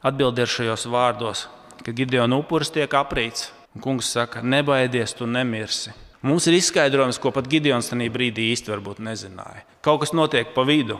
Atbildi 0.00 0.40
ir 0.40 0.48
šajos 0.48 0.86
vārdos, 0.88 1.44
ka 1.84 1.92
Gideona 1.92 2.38
upuris 2.40 2.72
tiek 2.72 2.92
aprīts. 2.96 3.50
Un 3.76 3.82
kungs 3.84 4.08
saka, 4.10 4.40
nebaidies, 4.42 5.12
tu 5.14 5.28
nemirsi. 5.30 5.92
Mums 6.26 6.48
ir 6.50 6.56
izskaidrojums, 6.58 7.20
ko 7.20 7.30
pat 7.32 7.46
Gideons 7.48 7.92
tajā 7.92 8.10
brīdī 8.12 8.50
īsti 8.50 8.74
nezināja. 8.98 9.62
Kaut 9.80 10.00
kas 10.02 10.12
notiek 10.12 10.54
pa 10.54 10.64
vidu. 10.64 10.98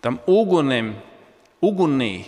Tam 0.00 0.20
ugunim, 0.26 0.94
ugunī, 1.60 2.26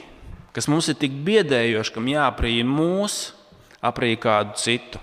kas 0.52 0.66
mums 0.66 0.88
ir 0.88 0.96
tik 0.98 1.12
biedējoši, 1.12 1.94
kam 1.94 2.08
jāprīja 2.10 2.64
mūs, 2.64 3.32
aprīja 3.80 4.18
kādu 4.24 4.58
citu. 4.58 4.98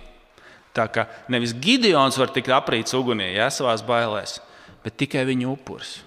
Tā 0.76 0.90
kā 0.92 1.08
nevis 1.32 1.54
Gideons 1.54 2.18
var 2.20 2.34
tikt 2.36 2.52
aprīts 2.52 2.98
ugunī, 2.98 3.32
ja 3.38 3.48
savā 3.48 3.78
bailēs, 3.88 4.42
bet 4.84 4.98
tikai 4.98 5.24
viņa 5.24 5.48
upuris. 5.54 6.02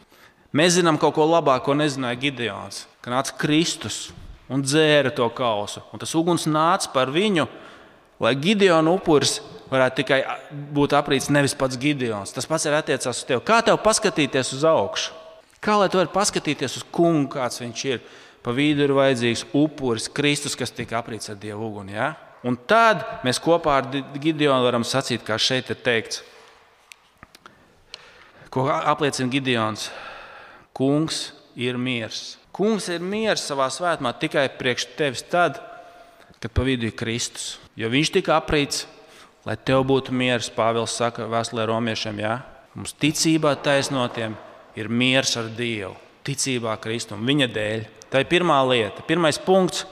Mēs 0.52 0.76
zinām 0.76 0.99
kaut 1.00 1.14
ko 1.17 1.25
labāko, 1.25 1.71
ko 1.71 1.78
nezināja 1.78 2.21
Gideons. 2.21 2.87
Kad 3.00 3.14
nāca 3.14 3.35
Kristus 3.40 4.11
un 4.49 4.64
dzēra 4.64 5.12
to 5.14 5.28
kausu, 5.37 5.83
un 5.93 6.00
tas 6.00 6.14
uguns 6.17 6.47
nāca 6.49 6.90
par 6.95 7.12
viņu, 7.12 7.47
lai 8.23 8.35
Gideona 8.40 8.93
upuris 8.97 9.38
varētu 9.69 10.00
tikai 10.00 10.21
būt 10.75 10.95
aprīts 10.97 11.28
nevis 11.33 11.55
pats 11.59 11.78
Gideons. 11.81 12.33
Tas 12.35 12.49
pats 12.49 12.67
ir 12.67 12.76
attiecās 12.76 13.21
uz 13.21 13.26
tevi. 13.28 13.45
Kā 13.47 13.61
tev 13.64 13.78
paskatīties 13.85 14.55
uz 14.57 14.64
augšu? 14.69 15.12
Kā 15.64 15.75
lai 15.78 15.90
tu 15.90 15.99
vari 15.99 16.11
paskatīties 16.12 16.78
uz 16.81 16.87
kungu, 16.95 17.28
kāds 17.35 17.61
viņš 17.61 17.85
ir? 17.90 18.00
Pa 18.43 18.55
vidu 18.55 18.85
ir 18.87 18.95
vajadzīgs 18.95 19.49
upuris, 19.59 20.07
Kristus, 20.14 20.55
kas 20.57 20.73
tika 20.73 21.00
aprīts 21.00 21.28
ar 21.28 21.37
Dievu 21.40 21.67
uguni. 21.67 21.97
Ja? 21.97 22.12
Un 22.47 22.57
tad 22.71 23.02
mēs 23.26 23.40
kopā 23.43 23.81
ar 23.81 23.88
Gideonu 23.90 24.64
varam 24.64 24.87
sacīt, 24.87 25.25
kā 25.26 25.37
šeit 25.43 25.73
ir 25.75 25.81
teikts, 25.83 26.23
ko 28.55 28.69
apliecina 28.71 29.28
Gideons. 29.33 29.88
Kungs 30.78 31.33
ir 31.59 31.76
miers. 31.76 32.37
Kungs 32.58 32.90
ir 32.90 33.00
miers 33.00 33.46
savā 33.46 33.70
svētumā 33.70 34.16
tikai 34.18 34.48
priekš 34.58 34.88
tevis 34.98 35.22
tad, 35.30 35.60
kad 36.42 36.50
pa 36.50 36.66
vidu 36.66 36.90
ir 36.90 36.96
Kristus. 36.98 37.56
Jo 37.78 37.90
viņš 37.92 38.16
tika 38.18 38.34
aprīts 38.34 38.86
lai 39.48 39.56
tev 39.56 39.84
būtu 39.88 40.12
miers. 40.12 40.50
Pāvils 40.52 40.96
saka, 40.98 41.28
Vēstulē 41.30 41.66
romiešiem, 41.68 42.20
jā, 42.20 42.38
mums 42.76 42.94
ticībā 43.00 43.54
taisnotiem 43.64 44.36
ir 44.78 44.90
miers 44.92 45.36
ar 45.40 45.48
Dievu, 45.56 45.94
ticībā 46.26 46.76
Kristum, 46.82 47.24
viņa 47.26 47.48
dēļ. 47.54 47.86
Tā 48.12 48.22
ir 48.22 48.28
pirmā 48.30 48.58
lieta, 48.68 49.04
pirmais 49.08 49.40
punkts. 49.40 49.84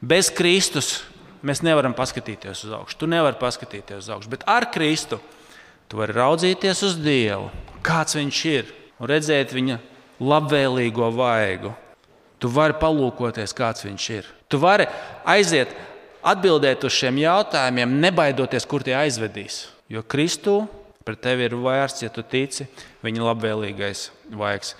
Bez 0.00 0.30
Kristus 0.32 1.02
mēs 1.44 1.60
nevaram 1.62 1.92
paskatīties 1.94 2.64
uz 2.66 2.72
augšu. 2.78 2.96
Tu 3.02 3.08
nevari 3.10 3.38
paskatīties 3.40 4.06
uz 4.06 4.08
augšu, 4.14 4.30
bet 4.32 4.46
ar 4.48 4.66
Kristu 4.72 5.20
tu 5.90 5.98
vari 6.00 6.14
raudzīties 6.16 6.82
uz 6.86 6.96
Dievu, 7.02 7.50
kāds 7.84 8.16
Viņš 8.16 8.40
ir, 8.50 8.70
un 8.98 9.10
redzēt 9.10 9.52
Viņa 9.54 9.76
labvēlīgo 10.20 11.10
vaigu. 11.16 11.72
Tu 12.40 12.48
vari 12.48 12.76
palūkoties, 12.80 13.52
kāds 13.56 13.84
Viņš 13.84 14.10
ir. 14.16 14.28
Tu 14.48 14.60
vari 14.60 14.86
aiziet 15.28 15.72
atbildēt 16.24 16.84
uz 16.84 16.94
šiem 16.96 17.20
jautājumiem, 17.20 17.98
nebaidoties, 18.00 18.66
kur 18.68 18.84
tie 18.84 18.96
aizvedīs. 18.96 19.66
Jo 19.90 20.04
Kristū 20.06 20.62
pret 21.04 21.20
tevi 21.24 21.48
ir 21.48 21.56
vērsts, 21.58 22.04
ja 22.04 22.12
tu 22.12 22.22
tici, 22.22 22.68
viņa 23.04 23.26
labvēlīgais 23.30 24.08
vaigs. 24.36 24.74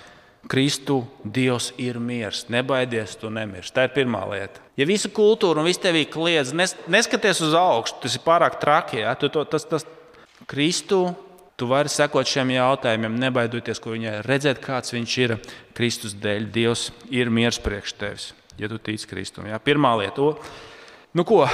Kristu 0.49 1.03
Dievs 1.25 1.71
ir 1.79 1.99
miers. 2.01 2.47
Nebaidies, 2.49 3.13
tu 3.21 3.29
nemirsti. 3.33 3.75
Tā 3.77 3.85
ir 3.87 3.95
pirmā 3.95 4.23
lieta. 4.31 4.63
Ja 4.79 4.87
visa 4.89 5.11
kultūra 5.13 5.61
un 5.61 5.69
viss 5.69 5.81
tevī 5.83 6.07
kliedz, 6.09 6.55
nes, 6.57 6.73
neskaties 6.89 7.43
uz 7.45 7.57
augšu, 7.57 7.99
tas 8.05 8.17
ir 8.17 8.25
pārāk 8.25 8.57
traki. 8.63 9.03
Ja? 9.03 9.13
Tu, 9.21 9.29
to, 9.33 9.45
tas, 9.45 9.67
tas, 9.69 9.85
Kristu, 10.49 11.11
tu 11.61 11.69
vari 11.69 11.93
sekot 11.93 12.25
šiem 12.25 12.55
jautājumiem, 12.55 13.19
nebaidoties, 13.21 13.81
ko 13.83 13.93
viņai 13.93 14.23
redzēt, 14.25 14.63
kāds 14.65 14.95
viņš 14.95 15.17
ir. 15.21 15.37
Kristus 15.77 16.15
dēļ 16.17 16.49
Dievs 16.55 16.89
ir 17.13 17.29
miers 17.33 17.61
priekš 17.61 17.95
tevis, 18.01 18.31
ja 18.61 18.71
tu 18.73 18.81
tici 18.81 19.09
Kristum. 19.11 19.49
Ja? 19.51 19.61
Pirmā 19.61 19.93
lieta. 20.01 20.33
Nu, 21.13 21.25
ko? 21.29 21.45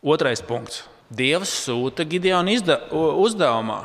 Otrais 0.00 0.40
punkts. 0.44 0.86
Dievs 1.14 1.52
sūta 1.66 2.06
Gideona 2.08 2.56
uzdevumā. 2.92 3.84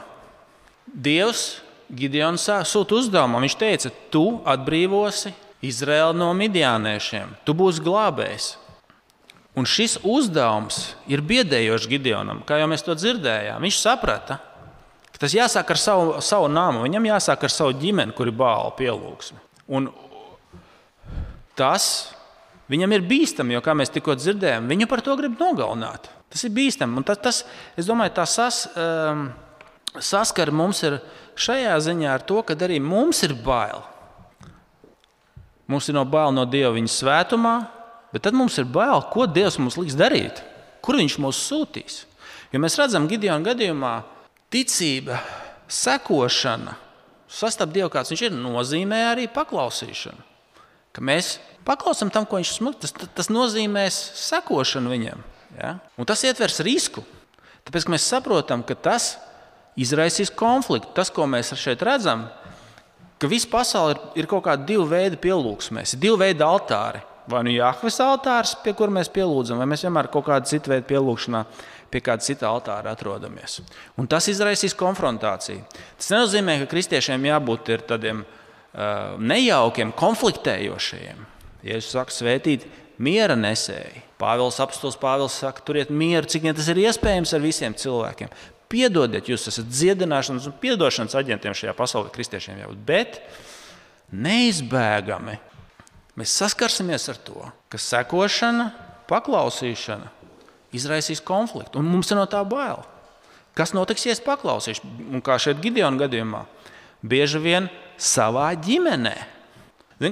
Dievs 0.87 1.59
Gideona 1.91 2.39
sūta 2.39 2.95
uzdevumā. 2.95 3.43
Viņš 3.43 3.59
teica, 3.59 3.91
tu 4.13 4.39
atbrīvosi 4.47 5.35
Izraēlu 5.67 6.15
no 6.15 6.31
midiāniešiem, 6.37 7.35
tu 7.43 7.55
būsi 7.57 7.83
glābējs. 7.83 8.53
Un 9.57 9.65
šis 9.65 9.97
uzdevums 10.05 10.93
ir 11.09 11.23
biedējošs 11.25 11.89
Gideonam, 11.89 12.43
kā 12.47 12.59
jau 12.61 12.67
mēs 12.69 12.85
to 12.85 12.93
dzirdējām. 12.95 13.63
Viņš 13.65 13.79
saprata, 13.81 14.37
ka 14.39 14.49
Tas 15.19 15.35
jāsāk 15.35 15.73
ar 15.73 15.79
savu, 15.79 16.11
savu 16.23 16.47
nāmu, 16.47 16.85
viņam 16.85 17.09
jāsāk 17.09 17.43
ar 17.43 17.51
savu 17.51 17.75
ģimeni, 17.75 18.15
kur 18.15 18.31
ir 18.31 18.37
bāla 18.39 18.71
pielūgsme. 18.77 19.41
Un 19.75 19.89
tas 21.59 21.89
viņam 22.71 22.95
ir 22.95 23.03
bīstami, 23.09 23.57
jo, 23.57 23.61
kā 23.65 23.75
mēs 23.75 23.91
tikko 23.91 24.15
dzirdējām, 24.15 24.69
viņu 24.71 24.87
par 24.87 25.03
to 25.03 25.17
grib 25.19 25.35
nogalināt. 25.41 26.07
Tas 26.31 26.45
ir 26.47 26.53
bīstami. 26.55 26.95
Un 27.01 27.03
tas, 27.03 27.19
tas, 27.19 27.41
es 27.75 27.89
domāju, 27.89 28.13
tā 28.15 28.23
sas, 28.29 28.61
um, 28.79 29.27
saskara 29.99 30.55
mums 30.55 30.85
ir 30.87 31.01
šajā 31.35 31.75
ziņā 31.89 32.13
ar 32.15 32.23
to, 32.23 32.39
ka 32.45 32.55
arī 32.55 32.79
mums 32.79 33.19
ir 33.27 33.35
bail. 33.43 33.83
Mums 35.69 35.91
ir 35.91 35.99
no 35.99 36.05
bail 36.07 36.31
no 36.31 36.47
Dieva 36.47 36.71
viņa 36.77 36.93
svētumā, 36.95 37.57
bet 38.13 38.25
tad 38.25 38.37
mums 38.37 38.57
ir 38.61 38.69
bail, 38.69 39.03
ko 39.13 39.27
Dievs 39.29 39.59
mums 39.61 39.77
liks 39.79 39.97
darīt, 39.97 40.43
kur 40.85 40.99
Viņš 40.99 41.19
mūs 41.21 41.41
sūtīs. 41.49 42.03
Jo 42.53 42.61
mēs 42.61 42.77
redzam, 42.79 43.07
Gideona 43.09 43.45
gadījumā 43.45 43.93
ticība, 44.49 45.19
sekošana, 45.69 46.73
sastapt 47.29 47.75
Dievu, 47.75 47.91
kāds 47.93 48.09
viņš 48.13 48.25
ir, 48.25 48.33
nozīmē 48.33 49.03
arī 49.11 49.27
paklausīšanu. 49.31 50.25
Ka 50.95 51.03
mēs 51.05 51.35
paklausām 51.67 52.09
tam, 52.09 52.25
ko 52.25 52.39
viņš 52.39 52.55
smūg, 52.57 52.79
tas, 52.81 52.95
tas 53.13 53.29
nozīmē 53.29 53.85
sekošanu 53.93 54.89
viņam. 54.95 55.21
Ja? 55.59 55.75
Un 55.97 56.09
tas 56.09 56.23
ietvers 56.25 56.61
risku. 56.65 57.05
Tāpēc 57.67 57.85
mēs 57.91 58.07
saprotam, 58.09 58.63
ka 58.65 58.73
tas 58.73 59.13
izraisīs 59.79 60.31
konfliktu. 60.33 60.89
Tas, 60.97 61.11
ko 61.13 61.27
mēs 61.29 61.53
šeit 61.59 61.83
redzam, 61.85 62.25
ka 63.21 63.29
visa 63.29 63.49
pasaule 63.51 63.93
ir, 63.93 64.01
ir 64.23 64.29
kaut 64.31 64.47
kāda 64.47 64.65
divu 64.65 64.87
veidu 64.89 65.19
pielūgsmēs, 65.21 65.97
divu 66.01 66.17
veidu 66.21 66.47
altāri. 66.47 67.03
Vai 67.29 67.43
nu 67.45 67.51
Jāhvis 67.53 67.99
altārs, 68.01 68.55
pie 68.63 68.73
kura 68.77 68.93
mēs 68.93 69.11
pielūdzam, 69.13 69.59
vai 69.61 69.67
mēs 69.69 69.83
vienmēr 69.85 70.09
kaut 70.09 70.25
kādā 70.25 70.49
citā 70.49 70.73
veidā 70.73 70.87
pielūgšanā 70.89 71.43
pie 71.93 72.01
kāda 72.05 72.25
cita 72.25 72.49
altāra 72.49 72.93
atrodamies. 72.93 73.59
Un 73.99 74.09
tas 74.09 74.27
izraisīs 74.31 74.75
konfrontāciju. 74.77 75.63
Tas 75.97 76.11
nenozīmē, 76.13 76.59
ka 76.61 76.69
kristiešiem 76.71 77.25
jābūt 77.29 77.73
tādiem 77.89 78.23
uh, 78.23 79.17
nejaukiem, 79.21 79.93
konfliktējošiem. 79.97 81.25
Jēzus 81.65 81.97
saka, 81.97 82.15
svētīt 82.15 82.65
miera 83.01 83.35
nesēji. 83.39 84.05
Pāvils 84.19 84.59
apstāsts 84.63 84.99
Pāvils 85.01 85.37
saka, 85.41 85.63
turiet 85.65 85.91
mieru, 85.91 86.29
cik 86.29 86.45
vien 86.47 86.57
tas 86.57 86.69
ir 86.71 86.81
iespējams 86.85 87.35
ar 87.35 87.43
visiem 87.43 87.75
cilvēkiem. 87.77 88.31
Piedodiet, 88.69 89.29
jūs 89.31 89.47
esat 89.49 89.69
dziedināšanas 89.69 90.45
un 90.49 90.57
atdošanas 90.73 91.17
aģentiem 91.17 91.55
šajā 91.57 91.73
pasaulē, 91.77 92.11
kristiešiem 92.13 92.59
jābūt. 92.61 92.83
Bet 92.85 93.21
neizbēgami 94.13 95.39
mēs 96.19 96.35
saskarsimies 96.35 97.07
ar 97.11 97.19
to, 97.23 97.49
ka 97.71 97.79
sekošana, 97.81 98.69
paklausīšana 99.09 100.11
izraisīs 100.75 101.21
konfliktu, 101.25 101.79
un 101.81 101.89
mums 101.89 102.11
ir 102.11 102.19
no 102.19 102.27
tā 102.29 102.43
bail. 102.45 102.83
Kas 103.57 103.73
notiks, 103.73 104.05
ja 104.05 104.13
es 104.13 104.21
paklausīšu? 104.23 104.85
Un 105.09 105.23
kā 105.25 105.39
šeit 105.41 105.61
Gideona 105.63 106.05
gadījumā, 106.05 106.43
bieži 107.01 107.41
vien 107.41 107.69
savā 107.99 108.51
ģimenē. 108.59 109.15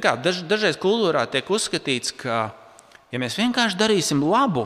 Kā, 0.03 0.17
daž, 0.19 0.41
dažreiz 0.49 0.79
kultūrā 0.81 1.23
tiek 1.31 1.47
uzskatīts, 1.47 2.11
ka, 2.19 2.49
ja 3.13 3.21
mēs 3.21 3.37
vienkārši 3.39 3.79
darīsim 3.79 4.23
labu, 4.25 4.65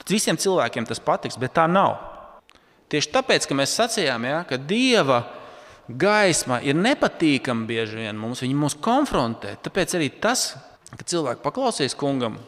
tad 0.00 0.12
visiem 0.12 0.36
cilvēkiem 0.40 0.88
tas 0.88 1.00
patiks, 1.00 1.38
bet 1.40 1.54
tā 1.56 1.64
nav. 1.70 1.96
Tieši 2.92 3.12
tāpēc, 3.14 3.46
ka 3.48 3.56
mēs 3.56 3.72
sacījām, 3.78 4.26
ja, 4.28 4.42
ka 4.48 4.58
Dieva 4.60 5.22
gaisma 5.88 6.60
ir 6.64 6.76
nepatīkama 6.78 7.66
bieži 7.68 8.00
vien 8.04 8.18
mums, 8.18 8.42
viņa 8.44 8.56
mūs 8.58 8.76
konfrontē. 8.84 9.56
Tāpēc 9.64 9.96
arī 9.98 10.10
tas, 10.22 10.54
ka 10.94 11.04
cilvēki 11.04 11.44
paklausīs 11.44 11.96
kungam, 11.98 12.38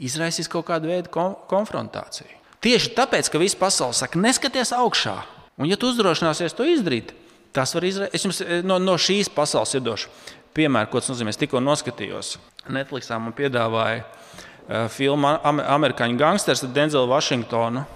izraisīs 0.00 0.50
kaut 0.50 0.68
kādu 0.70 0.90
veidu 0.90 1.12
konfrontāciju. 1.50 2.38
Tieši 2.60 2.92
tāpēc, 2.96 3.30
ka 3.32 3.40
visa 3.40 3.56
pasaule 3.60 3.96
saka, 3.96 4.20
neskaties 4.20 4.74
augšā, 4.76 5.16
un 5.60 5.70
ja 5.70 5.78
tu 5.80 5.88
uzdrošināsies 5.88 6.56
to 6.56 6.66
izdarīt, 6.68 7.14
tas 7.56 7.72
var 7.76 7.86
izraisīt. 7.88 8.16
Es 8.16 8.26
jums 8.26 8.42
eh, 8.44 8.60
no, 8.66 8.76
no 8.82 8.98
šīs 9.00 9.30
pasaules 9.32 9.72
iedošu 9.78 10.10
piemēru, 10.56 10.90
ko 10.90 11.00
tas 11.00 11.12
nozīmē. 11.12 11.32
Es 11.32 11.40
tikko 11.40 11.62
noskatījos 11.62 12.34
Netflixā, 12.70 13.16
man 13.22 13.32
piedāvāja 13.38 14.02
uh, 14.02 14.90
filmu 14.92 15.30
Amerikāņu 15.46 16.18
gangsters 16.20 16.64
ar 16.66 16.74
Denzelu 16.74 17.08
Vašingtonu 17.08 17.86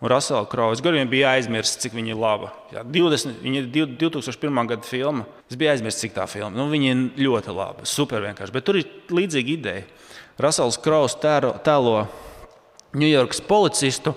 un 0.00 0.10
Raselu 0.12 0.46
Krovu. 0.46 0.76
Es 0.76 0.82
gadu 0.84 1.00
biju 1.10 1.26
aizmirsis, 1.26 1.78
cik 1.82 1.96
viņa 1.96 2.12
ir 2.14 2.20
laba. 2.20 2.52
Jā, 2.74 2.84
20, 2.86 3.40
viņa 3.42 3.62
ir 3.64 3.68
2001. 3.98 4.60
gada 4.70 4.86
filma. 4.86 5.26
Es 5.50 5.58
biju 5.58 5.72
aizmirsis, 5.72 6.04
cik 6.04 6.14
tā 6.16 6.26
filma. 6.30 6.52
Nu, 6.54 6.68
viņa 6.70 6.92
ir 6.92 7.26
ļoti 7.26 7.54
laba, 7.54 7.86
super 7.88 8.22
vienkārši. 8.26 8.54
Bet 8.54 8.66
tur 8.68 8.78
ir 8.78 8.88
līdzīga 9.10 9.54
ideja. 9.54 9.86
Rasels 10.38 10.78
Krovs 10.78 11.18
tēlo 11.18 12.04
Ņujorkas 12.98 13.42
policistu. 13.44 14.14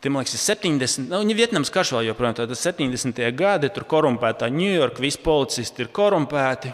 Tie, 0.00 0.10
man 0.12 0.24
liekas, 0.24 0.36
ir 0.36 0.42
70. 0.56 1.10
Nu, 1.10 1.20
viņa 1.22 1.36
Vietnamas 1.36 1.70
karš 1.72 1.92
vēl 1.96 2.08
joprojām 2.08 2.36
ir 2.46 2.56
70. 2.56 3.20
gadi. 3.36 3.70
Tur 3.74 3.84
korumpētā 3.88 4.48
Ņujorka, 4.52 5.04
visi 5.04 5.20
policisti 5.22 5.84
ir 5.84 5.92
korumpēti. 5.94 6.72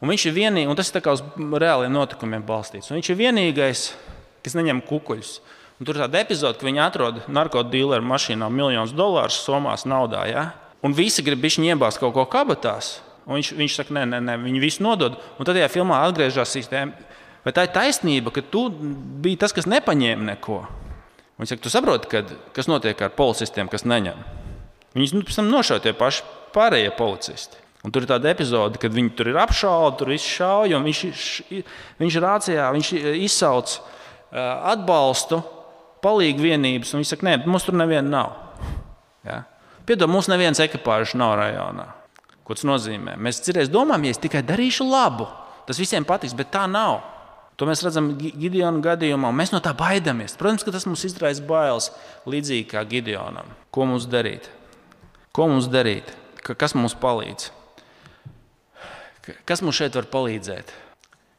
Un 0.00 0.08
viņš 0.08 0.26
ir 0.26 0.36
vienīgais, 0.36 0.70
un 0.72 0.78
tas 0.78 0.88
ir 0.88 1.08
uz 1.12 1.22
reāliem 1.60 1.92
notikumiem 1.92 2.44
balstīts. 2.46 2.88
Un 2.88 2.98
viņš 2.98 3.10
ir 3.12 3.18
vienīgais, 3.20 3.82
kas 4.42 4.56
neņem 4.56 4.80
kukuļus. 4.88 5.34
Un 5.80 5.88
tur 5.88 5.96
ir 5.96 6.02
tāda 6.04 6.20
epizode, 6.20 6.58
ka 6.60 6.66
viņi 6.68 6.80
atrod 6.84 7.22
narkotiku 7.32 7.96
mašīnā 8.04 8.50
miljonus 8.52 8.92
dolāru 8.92 9.32
somās 9.32 9.86
naudā. 9.88 10.26
Ja? 10.28 10.42
Un 10.84 10.92
visi 10.92 11.24
grib 11.24 11.46
iebāzt 11.48 12.00
kaut 12.02 12.12
ko 12.12 12.26
kabatās. 12.28 12.98
Viņš, 13.24 13.52
viņš 13.56 13.76
saka, 13.78 13.94
nē, 13.96 14.02
nē, 14.10 14.18
nē, 14.26 14.34
viņi 14.42 14.60
visu 14.60 14.84
nodod. 14.84 15.16
Un 15.38 15.48
tad 15.48 15.56
tajā 15.56 15.70
filmā 15.72 16.02
atgriežas 16.04 16.52
sistēma. 16.52 16.92
Vai 17.44 17.54
tā 17.56 17.64
ir 17.64 17.72
taisnība, 17.72 18.32
ka 18.34 18.42
tu 18.44 18.66
biji 18.68 19.38
tas, 19.40 19.54
kas 19.56 19.68
nepaņēma 19.70 20.26
neko? 20.34 20.58
Viņš 21.40 21.54
saka, 21.54 21.64
tu 21.64 21.72
saproti, 21.72 22.10
kad, 22.12 22.32
kas 22.56 22.68
notiek 22.68 23.00
ar 23.00 23.14
policistiem, 23.16 23.70
kas 23.72 23.86
neņem. 23.88 24.18
Viņus 24.98 25.14
nu, 25.16 25.22
pēc 25.24 25.38
tam 25.38 25.48
nošauja 25.48 25.84
tie 25.86 25.94
paši 25.96 26.26
pārējie 26.52 26.90
policisti. 26.98 27.62
Un 27.86 27.94
tur 27.94 28.04
ir 28.04 28.10
tāda 28.10 28.28
epizode, 28.34 28.76
kad 28.82 28.92
viņi 28.92 29.14
tur 29.16 29.30
ir 29.30 29.38
apšauti, 29.40 30.02
tur 30.02 30.12
viss 30.12 30.28
šauja, 30.28 30.76
un 30.76 30.84
viņš, 30.84 31.22
viņš 32.02 32.18
rācijā 32.20 32.66
viņš 32.76 32.92
izsauc 33.22 33.78
atbalstu 34.30 35.40
palīgu 36.04 36.44
vienības, 36.44 36.92
un 36.94 37.02
viņi 37.02 37.10
saka, 37.12 37.26
nē, 37.28 37.36
mums 37.46 37.66
tur 37.66 37.76
neviena 37.78 38.08
nav. 38.08 38.34
Ja? 39.26 39.42
Piedod, 39.88 40.10
mums 40.12 40.28
nevienas 40.30 40.60
ekipāžas 40.62 41.16
nav 41.18 41.36
rajonā. 41.40 41.86
Ko 42.46 42.56
tas 42.56 42.66
nozīmē? 42.66 43.16
Mēs 43.20 43.42
cerēsim, 43.46 43.72
domājam, 43.74 44.08
ja 44.08 44.14
es 44.16 44.22
tikai 44.22 44.42
darīšu 44.46 44.86
labu, 44.88 45.28
tas 45.68 45.78
visiem 45.80 46.06
patiks, 46.06 46.34
bet 46.36 46.52
tā 46.54 46.64
nav. 46.70 47.00
To 47.60 47.66
mēs 47.68 47.82
redzam 47.84 48.14
Gideona 48.16 48.80
gadījumā, 48.80 49.28
un 49.28 49.36
mēs 49.36 49.52
no 49.52 49.60
tā 49.60 49.74
baidāmies. 49.76 50.32
Protams, 50.40 50.64
ka 50.64 50.72
tas 50.72 50.86
mums 50.88 51.04
izraisa 51.04 51.44
bailes, 51.44 51.90
līdzīgi 52.24 52.70
kā 52.70 52.80
Gideonam. 52.88 53.50
Ko 53.68 53.84
mums 53.86 54.06
darīt? 54.08 54.48
Ko 55.36 55.44
mums 55.50 55.68
darīt? 55.70 56.08
Kas 56.40 56.72
mums 56.74 56.96
palīdz? 56.96 57.50
Kas 59.44 59.60
mums 59.60 59.76
šeit 59.76 59.98
var 59.98 60.08
palīdzēt? 60.10 60.72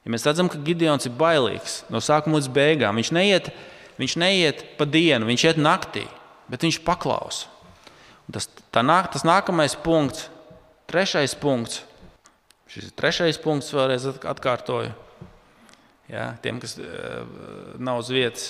Ja 0.06 0.14
mēs 0.14 0.26
redzam, 0.26 0.50
ka 0.50 0.62
Gideons 0.62 1.10
ir 1.10 1.18
bailīgs 1.18 1.82
no 1.94 2.00
sākuma 2.02 2.40
līdz 2.40 2.50
beigām, 2.54 3.02
viņš 3.02 3.12
neiet 3.18 3.50
Viņš 4.02 4.18
neiet 4.18 4.64
pa 4.80 4.88
dienu, 4.90 5.28
viņš 5.30 5.44
iet 5.46 5.60
naktī, 5.62 6.08
bet 6.50 6.66
viņš 6.66 6.80
paklausa. 6.82 7.52
Tas, 8.32 8.48
nāk, 8.82 9.12
tas 9.14 9.26
nākamais 9.28 9.76
punkts, 9.78 10.30
trešais 10.90 11.36
punkts. 11.38 11.84
Šis 12.72 12.88
ir 12.88 12.96
trešais 12.98 13.38
punkts, 13.44 13.70
vēlreiz 13.76 14.08
atkārtoju. 14.08 14.94
Ja, 16.10 16.32
tiem, 16.44 16.58
kas 16.64 16.78
uh, 16.80 17.22
nav 17.80 18.02
uz 18.02 18.10
vietas, 18.12 18.48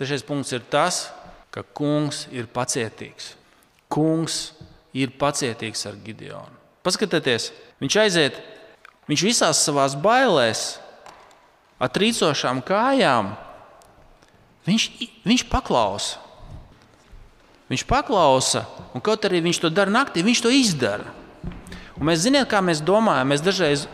trešais 0.00 0.24
punkts 0.26 0.54
ir 0.56 0.64
tas, 0.72 1.04
ka 1.52 1.66
kungs 1.76 2.24
ir 2.32 2.48
pacietīgs. 2.48 3.34
Kungs 3.92 4.54
ir 4.96 5.12
pacietīgs 5.20 5.84
ar 5.90 6.00
Gideonu. 6.00 6.56
Paskatieties, 6.86 7.50
viņš 7.82 8.00
aiziet, 8.02 8.40
viņš 9.10 9.28
visās 9.28 9.60
savās 9.66 9.98
bailēs, 10.00 10.64
ar 11.82 11.92
trīcošām 11.92 12.64
kājām 12.66 13.34
Viņš, 14.66 14.84
viņš 15.26 15.46
paklausa. 15.50 16.20
Viņš 17.72 17.86
paklausa, 17.88 18.66
un 18.92 19.00
kaut 19.00 19.24
arī 19.24 19.40
viņš 19.40 19.62
to 19.62 19.70
dara 19.72 19.90
naktī, 19.90 20.20
viņš 20.20 20.42
to 20.44 20.50
izdara. 20.52 21.08
Un 21.96 22.04
mēs 22.10 22.26
zinām, 22.26 22.44
kā 22.48 22.60
mēs 22.64 22.82
domājam. 22.84 23.30
Mēs 23.32 23.40
dažreiz, 23.44 23.86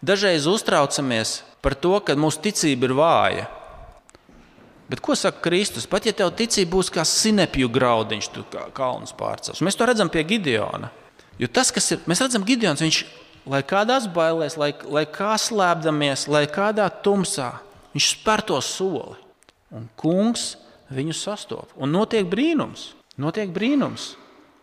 dažreiz 0.00 0.48
uztraucamies 0.48 1.42
par 1.60 1.76
to, 1.76 1.92
ka 2.00 2.16
mūsu 2.16 2.40
ticība 2.46 2.88
ir 2.88 2.94
vāja. 2.96 3.46
Bet 4.88 5.02
ko 5.04 5.12
saka 5.18 5.42
Kristus? 5.44 5.84
Pat 5.84 6.08
ja 6.08 6.14
tev 6.16 6.32
ticība 6.38 6.78
būs 6.78 6.88
kā 6.94 7.04
sinepju 7.04 7.68
graudiņš, 7.68 8.30
tu 8.32 8.46
kā 8.48 8.64
kalns 8.72 9.12
pārcels. 9.12 9.60
Mēs 9.60 9.76
to 9.76 9.84
redzam 9.84 10.08
pie 10.08 10.24
Gideona. 10.24 10.88
Jo 11.38 11.50
tas, 11.52 11.68
kas 11.74 11.92
ir, 11.92 12.00
mēs 12.08 12.24
redzam, 12.24 12.46
Gideons, 12.48 12.80
viņš, 12.82 13.04
lai 13.52 13.60
kādās 13.68 14.08
bailēs, 14.10 14.56
lai, 14.56 14.72
lai 14.88 15.04
kā 15.12 15.36
slēpdamies, 15.38 16.24
lai 16.32 16.46
kādā 16.48 16.88
tumsā, 17.04 17.52
viņš 17.92 18.08
spēr 18.16 18.46
to 18.48 18.62
soli. 18.64 19.27
Un 19.74 19.88
kungs 20.00 20.54
viņu 20.94 21.16
sastopas. 21.16 21.74
Un 21.76 21.92
notiek 21.92 22.28
brīnums. 22.28 22.92
Notiek 23.20 23.50
brīnums. 23.52 24.14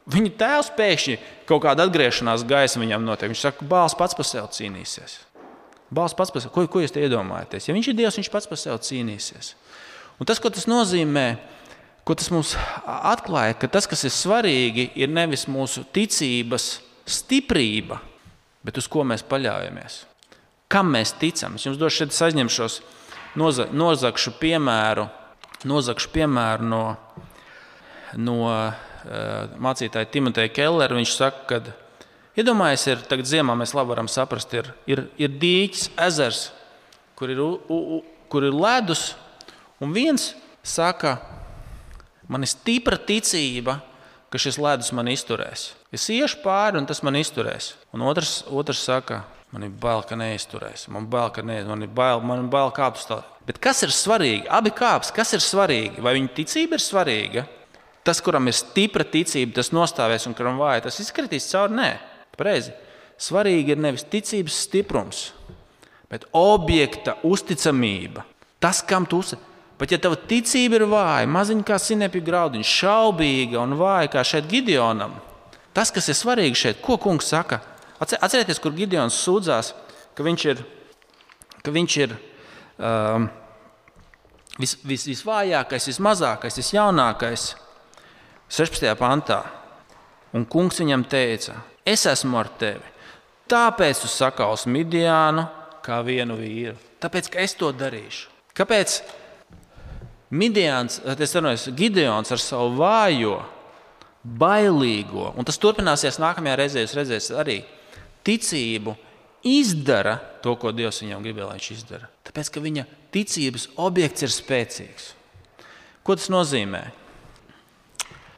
Viņa 0.10 0.32
tēvs 0.38 0.72
pēkšņi 0.78 1.18
kaut 1.50 1.64
kāda 1.66 1.88
atgriešanās 1.88 2.46
gaisa 2.48 2.82
viņam 2.82 3.06
notiek. 3.06 3.32
Viņš 3.32 3.46
saka, 3.48 3.66
bāls 3.66 3.98
pats 3.98 4.18
par 4.18 4.28
sevi 4.30 4.46
cīnīsies. 4.58 5.18
Bāls 5.94 6.14
pats 6.18 6.34
par 6.34 6.44
sevi. 6.44 6.54
Ko, 6.54 6.66
ko 6.70 6.82
jūs 6.84 6.94
iedomājaties? 6.98 7.70
Ja 7.70 7.76
viņš 7.78 7.90
ir 7.90 8.00
Dievs, 8.00 8.20
viņš 8.22 8.32
pats 8.34 8.50
par 8.50 8.62
sevi 8.62 8.78
cīnīsies. 8.90 9.54
Un 10.22 10.30
tas, 10.30 10.40
ko 10.42 10.52
tas 10.54 10.70
nozīmē, 10.70 11.26
Ko 12.06 12.14
tas 12.14 12.30
mums 12.30 12.54
atklāja? 12.86 13.56
Ka 13.58 13.68
tas, 13.74 13.88
kas 13.90 14.06
ir 14.06 14.12
svarīgi, 14.14 14.92
ir 14.94 15.10
nevis 15.10 15.48
mūsu 15.50 15.82
ticības 15.90 16.76
stiprība, 17.10 17.98
bet 18.66 18.78
uz 18.78 18.86
ko 18.92 19.02
mēs 19.10 19.26
paļaujamies. 19.26 20.04
Kam 20.70 20.92
mēs 20.94 21.16
ticam? 21.18 21.58
Es 21.58 21.66
jums 21.66 21.80
došu 21.82 22.04
šeit 22.04 22.14
aizņemšos 22.28 22.78
noza, 23.40 23.68
nozagšu 23.72 24.36
piemēru, 24.42 25.08
nozagšu 25.68 26.12
piemēru 26.14 26.68
no, 26.70 26.82
no 28.18 28.38
uh, 28.48 28.74
mācītāja 29.62 30.12
Timoteja 30.14 30.54
Kellera. 30.56 30.98
Viņš 30.98 31.14
saka, 31.18 31.46
ka 31.50 32.40
iedomājieties, 32.40 32.88
ir 32.92 33.06
tagad 33.12 33.32
ziemā 33.32 33.56
mēs 33.60 33.76
labi 33.78 33.94
varam 33.94 34.12
saprast, 34.12 34.54
ir, 34.58 34.72
ir, 34.90 35.06
ir 35.20 35.40
dīķis, 35.42 35.90
ezers, 36.08 36.50
kur 37.16 37.32
ir, 37.32 37.40
u, 37.44 37.54
u, 37.70 38.02
kur 38.32 38.48
ir 38.48 38.56
ledus, 38.56 39.14
un 39.84 39.96
viens 39.96 40.34
saka, 40.66 41.18
Man 42.28 42.46
ir 42.46 42.50
stipra 42.50 42.98
ticība, 42.98 43.80
ka 44.34 44.42
šis 44.42 44.58
ledus 44.62 44.92
man 44.98 45.10
izturēs. 45.12 45.70
Es 45.94 46.08
iešu 46.12 46.42
pāri, 46.44 46.80
un 46.82 46.88
tas 46.90 47.04
man 47.06 47.18
izturēs. 47.20 47.74
Un 47.94 48.04
otrs, 48.08 48.40
otrs 48.50 48.82
saka, 48.88 49.22
man 49.56 49.64
ir 49.64 49.76
bail, 49.80 50.04
ka 50.04 50.18
neizturēs. 50.20 50.90
Man, 50.92 51.08
bail, 51.08 51.32
ka 51.32 51.44
ne, 51.46 51.62
man 51.64 51.86
ir 51.86 51.92
bail, 51.96 52.20
man 52.20 52.44
ir 52.44 52.50
bail 52.52 52.74
kāpt 52.76 53.00
uz 53.00 53.08
tā. 53.08 53.22
Bet 53.48 53.62
kas 53.64 53.86
ir 53.86 53.94
svarīgi? 53.96 54.50
Abi 54.52 54.74
kāps, 54.76 55.14
kas 55.16 55.32
ir 55.38 55.44
svarīgi? 55.44 56.04
Vai 56.04 56.18
viņa 56.18 56.34
ticība 56.36 56.76
ir 56.76 56.84
svarīga? 56.84 57.46
Tas, 58.06 58.20
kuram 58.22 58.52
ir 58.52 58.58
stipra 58.58 59.06
ticība, 59.08 59.56
tas 59.56 59.72
nostāvēs, 59.74 60.28
un 60.28 60.36
kuram 60.38 60.60
vāja, 60.60 60.84
tas 60.86 61.00
izkritīs 61.02 61.48
cauri. 61.54 61.78
Nē, 61.80 61.90
pareizi. 62.36 62.76
Svarīgi 63.22 63.74
ir 63.74 63.80
nevis 63.80 64.04
ticības 64.12 64.60
stiprums, 64.66 65.22
bet 66.12 66.28
objekta 66.36 67.16
uzticamība. 67.24 68.26
Tas, 68.60 68.84
kam 68.84 69.08
tu 69.08 69.24
uzticies. 69.24 69.54
Pat 69.76 69.92
ja 69.92 69.98
tava 70.00 70.16
ticība 70.16 70.78
ir 70.80 70.86
vāja, 70.88 71.28
maziņa 71.28 71.66
kā 71.68 71.76
sinepju 71.82 72.22
graudiņš, 72.24 72.76
šaubīga 72.80 73.60
un 73.60 73.76
vāja 73.76 74.08
kā 74.14 74.22
šeit 74.24 74.48
Gideonam, 74.48 75.18
tas, 75.76 75.92
kas 75.92 76.08
ir 76.08 76.16
svarīgi 76.16 76.62
šeit, 76.62 76.80
ko 76.84 76.96
kungs 77.02 77.28
saka, 77.28 77.60
atcerieties, 78.00 78.62
kur 78.62 78.76
Gideons 78.76 79.18
sūdzās, 79.24 79.74
ka 80.16 80.26
viņš 80.26 80.46
ir, 80.52 80.64
ka 81.64 81.74
viņš 81.76 81.98
ir 82.04 82.16
um, 82.16 83.28
vis, 84.60 84.76
vis, 84.84 85.06
visvājākais, 85.12 85.90
vismazākais, 85.92 86.60
visjaunākais 86.62 87.52
16. 88.50 88.90
pantā. 89.00 89.44
Un 90.36 90.44
kungs 90.52 90.82
viņam 90.82 91.06
teica, 91.08 91.62
es 91.88 92.04
esmu 92.12 92.42
ar 92.42 92.50
tevi. 92.60 92.94
Tāpēc 93.48 94.02
tu 94.02 94.10
sakausi 94.10 94.72
Midiānu 94.74 95.46
kā 95.86 96.02
vienu 96.04 96.36
vīru. 96.40 96.76
Tāpēc, 97.02 97.30
ka 97.32 97.44
es 97.46 97.54
to 97.56 97.70
darīšu. 97.76 98.32
Kāpēc? 98.58 98.98
Midians, 100.36 101.00
ir 101.06 101.76
Gideons 101.78 102.32
ar 102.34 102.42
savu 102.42 102.74
vājo, 102.80 103.38
bailīgo, 104.26 105.30
un 105.38 105.46
tas 105.46 105.60
turpināsies 105.62 106.18
nākamajā 106.20 106.56
reizē. 106.58 106.84
Jūs 106.84 106.96
redzēsiet, 106.98 107.36
arī 107.38 107.60
ticību 108.26 108.96
izdara 109.46 110.18
to, 110.44 110.56
ko 110.60 110.74
Dievs 110.76 111.04
viņam 111.04 111.24
gribēja, 111.26 111.50
lai 111.50 111.60
viņš 111.60 111.72
izdara. 111.76 112.10
Tāpēc, 112.26 112.52
ka 112.52 112.64
viņa 112.64 112.86
ticības 113.14 113.70
objekts 113.82 114.26
ir 114.26 114.34
spēcīgs. 114.34 115.10
Ko 116.06 116.18
tas 116.18 116.30
nozīmē? 116.34 116.84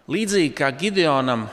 Līdzīgi 0.07 0.53
kā 0.55 0.69
Gideonam, 0.75 1.47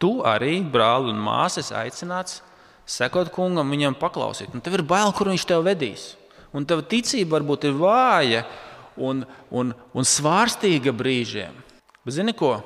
tu 0.00 0.20
arī, 0.24 0.58
brāli 0.64 1.12
un 1.12 1.20
māsas, 1.20 1.72
aicināts 1.76 2.40
sekot 2.88 3.30
kungam, 3.32 3.72
viņam 3.72 3.96
paklausīt. 4.00 4.52
Un 4.56 4.64
tev 4.64 4.78
ir 4.78 4.86
bail, 4.88 5.12
kur 5.16 5.30
viņš 5.32 5.44
tev 5.48 5.64
vedīs. 5.66 6.12
Un 6.52 6.64
tava 6.68 6.84
ticība 6.84 7.38
varbūt 7.38 7.68
ir 7.68 7.76
vāja, 7.80 8.44
un, 8.96 9.24
un, 9.50 9.72
un 9.72 10.08
svārstīga 10.08 10.92
brīžiem. 10.96 11.54
Bet 12.04 12.16
zini 12.16 12.34
ko? 12.36 12.58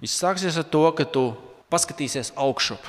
Viss 0.00 0.20
sāksies 0.20 0.56
ar 0.60 0.68
to, 0.68 0.84
ka 0.96 1.04
tu 1.08 1.30
paskatīsies 1.72 2.32
augšup. 2.40 2.80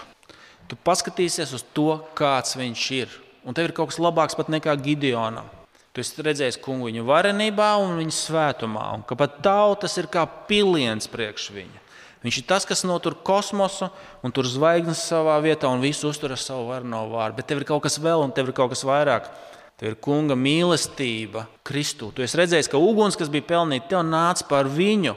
Tu 0.68 0.76
paskatīsies 0.84 1.54
uz 1.56 1.64
to, 1.76 2.02
kāds 2.18 2.58
viņš 2.60 2.86
ir. 2.98 3.14
Un 3.48 3.56
tev 3.56 3.70
ir 3.70 3.76
kaut 3.76 3.94
kas 3.94 4.02
labāks 4.04 4.36
pat 4.36 4.50
nekā 4.52 4.76
Gideonam. 4.84 5.48
Tu 5.96 6.04
esi 6.04 6.22
redzējis 6.22 6.60
kungu 6.62 6.92
viņa 6.92 7.04
varenībā 7.08 7.72
un 7.82 7.96
viņa 7.98 8.14
svētumā, 8.14 8.84
un 8.98 9.06
ka 9.08 9.16
pat 9.18 9.40
tautas 9.46 9.96
ir 9.98 10.10
kā 10.12 10.28
piliens 10.50 11.08
priekš 11.10 11.48
viņa. 11.56 11.84
Viņš 12.22 12.40
ir 12.42 12.46
tas, 12.50 12.66
kas 12.68 12.84
notur 12.86 13.16
kosmosu 13.26 13.88
un 14.26 14.34
tur 14.36 14.46
zvaigznes 14.50 15.00
savā 15.10 15.38
vietā 15.42 15.70
un 15.72 15.82
visu 15.82 16.10
uztur 16.10 16.34
ar 16.36 16.42
savu 16.42 16.68
varno 16.72 17.06
vārdu. 17.12 17.38
Bet 17.40 17.48
tev 17.50 17.62
ir 17.62 17.68
kaut 17.70 17.86
kas 17.86 17.98
vēl, 18.04 18.26
un 18.26 18.34
tev 18.36 18.50
ir 18.50 18.58
kaut 18.58 18.74
kas 18.74 18.84
vairāk. 18.86 19.30
Tev 19.78 19.92
ir 19.94 19.98
kunga 20.02 20.36
mīlestība 20.36 21.46
Kristū. 21.66 22.10
Tu 22.12 22.26
esi 22.26 22.40
redzējis, 22.40 22.70
ka 22.74 22.82
uguns, 22.82 23.16
kas 23.18 23.30
bija 23.32 23.46
pelnīta, 23.54 23.92
tev 23.94 24.06
nāca 24.06 24.48
par 24.50 24.68
viņu. 24.70 25.14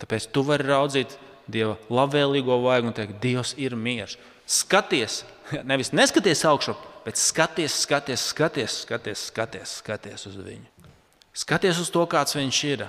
Tāpēc 0.00 0.28
tu 0.32 0.44
vari 0.44 0.66
raudzīt 0.66 1.14
Dieva 1.46 1.76
labvēlīgo 1.92 2.56
vaigu 2.64 2.90
un 2.90 2.96
teikt, 2.96 3.20
Dievs 3.22 3.52
ir 3.60 3.76
miers. 3.78 4.16
Skaties, 4.46 5.24
nevis 5.70 5.92
neskaties 5.92 6.44
augšu, 6.46 6.76
bet 7.06 7.18
skaties, 7.20 7.82
skaties, 7.82 8.28
skaties, 8.32 8.80
skaties, 8.84 9.26
skaties, 9.30 9.78
skaties 9.82 10.28
uz 10.30 10.38
viņu. 10.38 10.88
Skaties 11.36 11.82
uz 11.82 11.90
to, 11.92 12.06
kāds 12.08 12.36
viņš 12.38 12.60
ir. 12.70 12.86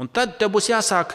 Un 0.00 0.08
tad 0.08 0.34
tev 0.40 0.50
būs 0.56 0.70
jāsāk 0.72 1.14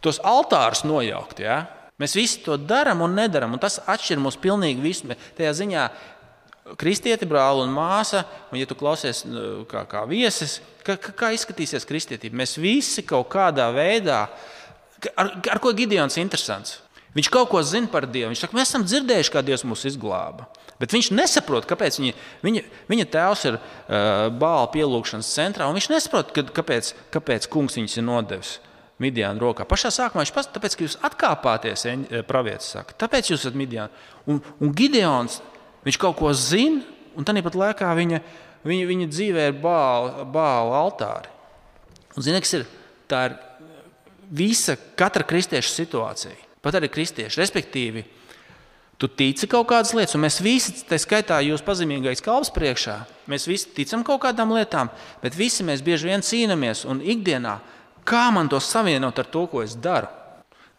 tos 0.00 0.20
altārus 0.24 0.84
nojaukt. 0.86 1.42
Ja? 1.44 1.64
Mēs 2.00 2.14
visi 2.16 2.40
to 2.44 2.56
darām 2.56 3.02
un 3.04 3.12
nedarām, 3.18 3.52
un 3.52 3.60
tas 3.60 3.80
atšķir 3.84 4.22
mūs 4.22 4.38
pilnīgi 4.40 4.80
visu. 4.80 5.10
Tajā 5.36 5.52
ziņā 5.58 5.84
kristieti, 6.80 7.28
brāli 7.28 7.64
un 7.66 7.74
māsa, 7.74 8.22
un, 8.50 8.58
ja 8.60 8.68
tu 8.68 8.76
klausies 8.78 9.24
nu, 9.28 9.64
kā, 9.68 9.82
kā 9.90 10.04
viesis, 10.08 10.60
kā, 10.86 10.96
kā 10.96 11.32
izskatīsies 11.36 11.86
kristietība? 11.88 12.38
Mēs 12.40 12.56
visi 12.60 13.04
kaut 13.06 13.28
kādā 13.32 13.66
veidā, 13.74 14.22
ar, 15.12 15.32
ar 15.50 15.60
ko 15.62 15.74
Gideons 15.76 16.16
ir 16.16 16.24
interesants. 16.24 16.78
Viņš 17.16 17.28
kaut 17.32 17.50
ko 17.50 17.60
zina 17.66 17.90
par 17.90 18.06
Dievu. 18.06 18.30
Viņš 18.30 18.44
saka, 18.44 18.56
mēs 18.58 18.70
esam 18.70 18.86
dzirdējuši, 18.86 19.32
kā 19.34 19.42
Dievs 19.42 19.66
mūs 19.66 19.86
izglāba. 19.90 20.46
Bet 20.80 20.94
viņš 20.94 21.10
nesaprot, 21.12 21.66
kāpēc 21.68 21.98
viņa, 22.00 22.16
viņa, 22.46 22.64
viņa 22.88 23.06
tēvs 23.12 23.44
ir 23.50 23.58
uh, 23.58 24.30
bāla 24.30 24.70
pielūgšanas 24.72 25.34
centrā. 25.34 25.68
Viņš 25.74 25.90
nesaprot, 25.90 26.30
kad, 26.36 26.52
kāpēc, 26.56 26.94
kāpēc 27.12 27.50
kungs 27.50 27.76
viņus 27.80 27.98
ir 27.98 28.06
nodevis 28.06 28.56
Midiāna 29.00 29.40
rokā. 29.42 29.66
Pašā 29.68 29.90
sākumā 29.96 30.22
viņš 30.22 30.32
pasaka, 30.36 30.54
tāpēc, 30.58 30.76
ka 30.76 30.86
jūs 30.86 30.98
atkāpāties, 31.08 31.86
pravietis 32.28 32.72
saka. 32.76 32.96
Tāpēc 33.00 33.32
jūs 33.32 33.42
esat 33.42 33.58
Midiāna. 33.58 33.88
Un, 34.28 34.42
un 34.60 34.74
Gideons 34.76 35.40
Viņš 35.86 35.96
kaut 36.00 36.18
ko 36.18 36.32
zina, 36.36 36.82
un 37.16 37.26
tāpat 37.26 37.56
laikā 37.56 37.90
viņa, 37.96 38.20
viņa, 38.68 38.88
viņa 38.90 39.08
dzīvē 39.08 39.46
ir 39.48 39.56
bāla, 39.62 40.26
bāla 40.28 40.82
altāri. 40.84 41.32
Un, 42.16 42.24
zini, 42.26 42.42
ir? 42.58 42.66
Tā 43.10 43.22
ir 43.30 43.36
visa 44.42 44.76
katra 44.98 45.24
kristieša 45.26 45.72
situācija. 45.72 46.49
Pat 46.60 46.76
arī 46.76 46.90
kristieši. 46.92 47.40
Respektīvi, 47.40 48.04
tu 49.00 49.08
tici 49.08 49.48
kaut 49.48 49.68
kādas 49.70 49.94
lietas, 49.96 50.14
un 50.16 50.24
mēs 50.26 50.40
visi, 50.44 50.74
tā 50.88 50.98
skaitā 51.00 51.40
jūs 51.44 51.64
pazemīgais 51.64 52.20
kalps 52.24 52.52
priekšā, 52.52 52.96
mēs 53.32 53.48
visi 53.48 53.70
ticam 53.76 54.04
kaut 54.04 54.20
kādām 54.26 54.52
lietām, 54.52 54.92
bet 55.22 55.38
visi 55.38 55.64
mēs 55.64 55.84
bieži 55.84 56.10
vien 56.10 56.24
cīnāmies 56.24 56.84
un 56.84 57.00
ikdienā, 57.00 57.58
kā 58.04 58.28
man 58.34 58.50
to 58.52 58.60
savienot 58.60 59.18
ar 59.22 59.28
to, 59.32 59.46
ko 59.48 59.64
es 59.64 59.76
daru. 59.76 60.10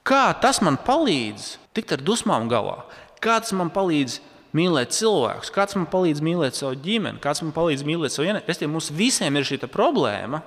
Kā 0.05 0.31
tas 0.41 0.61
man 0.65 0.79
palīdz 0.81 1.55
tikt 1.77 1.95
ar 1.97 2.01
dusmām 2.01 2.47
galā? 2.49 2.81
Kā 3.21 3.37
tas 3.41 3.53
man 3.53 3.69
palīdz 3.73 4.17
mīlēt 4.57 4.95
cilvēkus, 4.95 5.51
kāds 5.53 5.77
man 5.77 5.87
palīdz 5.91 6.23
mīlēt 6.25 6.57
savu 6.57 6.77
ģimeni, 6.83 7.21
kāds 7.23 7.43
man 7.45 7.53
palīdz 7.55 7.85
mīlēt 7.87 8.13
savu 8.13 8.27
ienaidnieku. 8.27 8.49
Respektīvi, 8.49 8.73
mums 8.73 8.89
visiem 8.95 9.37
ir 9.37 9.47
šī 9.47 9.61
problēma, 9.71 10.41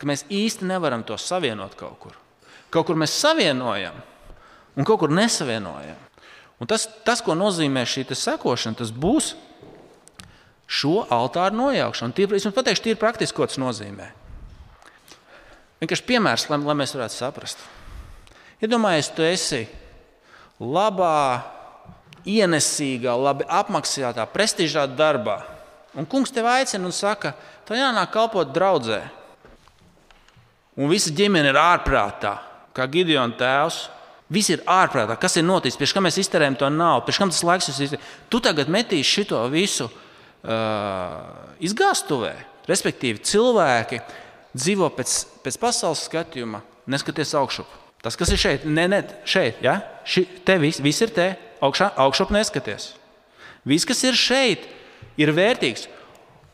ka 0.00 0.08
mēs 0.08 0.24
īsti 0.32 0.68
nevaram 0.70 1.04
to 1.06 1.18
savienot 1.20 1.76
kaut 1.78 1.98
kur. 2.00 2.16
Kaut 2.70 2.86
kur 2.88 2.98
mēs 2.98 3.16
savienojam, 3.18 3.98
un 4.76 4.86
kaut 4.86 5.02
kur 5.02 5.12
nesavienojam. 5.14 5.98
Un 6.60 6.68
tas, 6.68 6.84
tas, 7.06 7.22
ko 7.24 7.34
nozīmē 7.38 7.86
šī 7.88 8.04
sekošana, 8.12 8.76
tas 8.82 8.92
būs 8.92 9.32
šo 10.70 11.06
altāru 11.10 11.56
nojaukšana. 11.56 12.14
Tie, 12.14 12.28
es 12.36 12.44
jums 12.44 12.56
pateikšu, 12.56 12.84
tie 12.84 12.94
ir 12.94 13.00
praktiski, 13.00 13.36
ko 13.36 13.48
tas 13.48 13.58
nozīmē. 13.60 14.10
Vienkārši 15.80 16.06
piemērs, 16.06 16.50
lai, 16.52 16.60
lai 16.60 16.76
mēs 16.76 16.92
varētu 16.94 17.16
saprast. 17.16 17.62
Iedomājieties, 18.60 19.08
ja 19.08 19.16
tu 19.16 19.24
esi 19.24 19.62
labā 20.60 21.40
ienesīgā, 22.28 23.14
labi 23.16 23.46
apmaksātā, 23.48 24.26
prestižā 24.28 24.84
darbā. 24.92 25.40
Un 25.96 26.06
kungs 26.06 26.30
tevi 26.30 26.52
aicina 26.52 26.84
un 26.86 26.94
saka, 26.94 27.32
tev 27.66 27.80
jānāk 27.80 28.12
kalpot 28.12 28.52
draudzē. 28.52 29.00
Un 30.78 30.92
visa 30.92 31.10
ģimene 31.16 31.50
ir 31.50 31.58
ārprātā, 31.58 32.36
kā 32.76 32.86
Gideona 32.92 33.34
tēvs. 33.40 33.80
Visi 34.30 34.54
ir 34.54 34.62
ārprātā. 34.70 35.16
Kas 35.18 35.34
ir 35.40 35.46
noticis? 35.46 35.78
Pēc 35.78 35.94
tam 35.96 36.06
mēs 36.06 36.20
iztērējam 36.22 36.56
to 36.60 36.68
naudu, 36.70 37.06
pēc 37.08 37.18
tam 37.18 37.32
tas 37.32 37.42
laiks 37.46 37.80
ir. 37.82 37.96
Tu 38.30 38.40
tagad 38.44 38.70
metīsi 38.70 39.24
šo 39.24 39.42
visu 39.50 39.88
uh, 39.90 41.16
izgāstuvē. 41.58 42.32
Respektīvi, 42.70 43.22
cilvēki 43.26 43.98
dzīvo 44.54 44.90
pēc, 44.94 45.16
pēc 45.42 45.58
pasaules 45.58 46.04
skatījuma, 46.06 46.62
neskaties 46.90 47.34
augšup. 47.40 47.78
Tas, 48.04 48.16
kas 48.16 48.30
ir 48.32 48.40
šeit, 48.40 48.64
ne, 48.64 48.86
ne 48.88 49.02
šeit, 49.28 49.58
ja? 49.66 49.80
Ši, 50.08 50.24
te 50.46 50.56
viss, 50.62 50.80
viss 50.80 51.02
ir 51.04 51.10
te, 51.16 51.32
augšā, 51.64 51.90
augšup 52.00 52.30
neskaties. 52.32 52.92
Viss, 53.66 53.88
kas 53.88 54.00
ir 54.06 54.16
šeit, 54.16 54.70
ir 55.20 55.34
vērtīgs. 55.36 55.88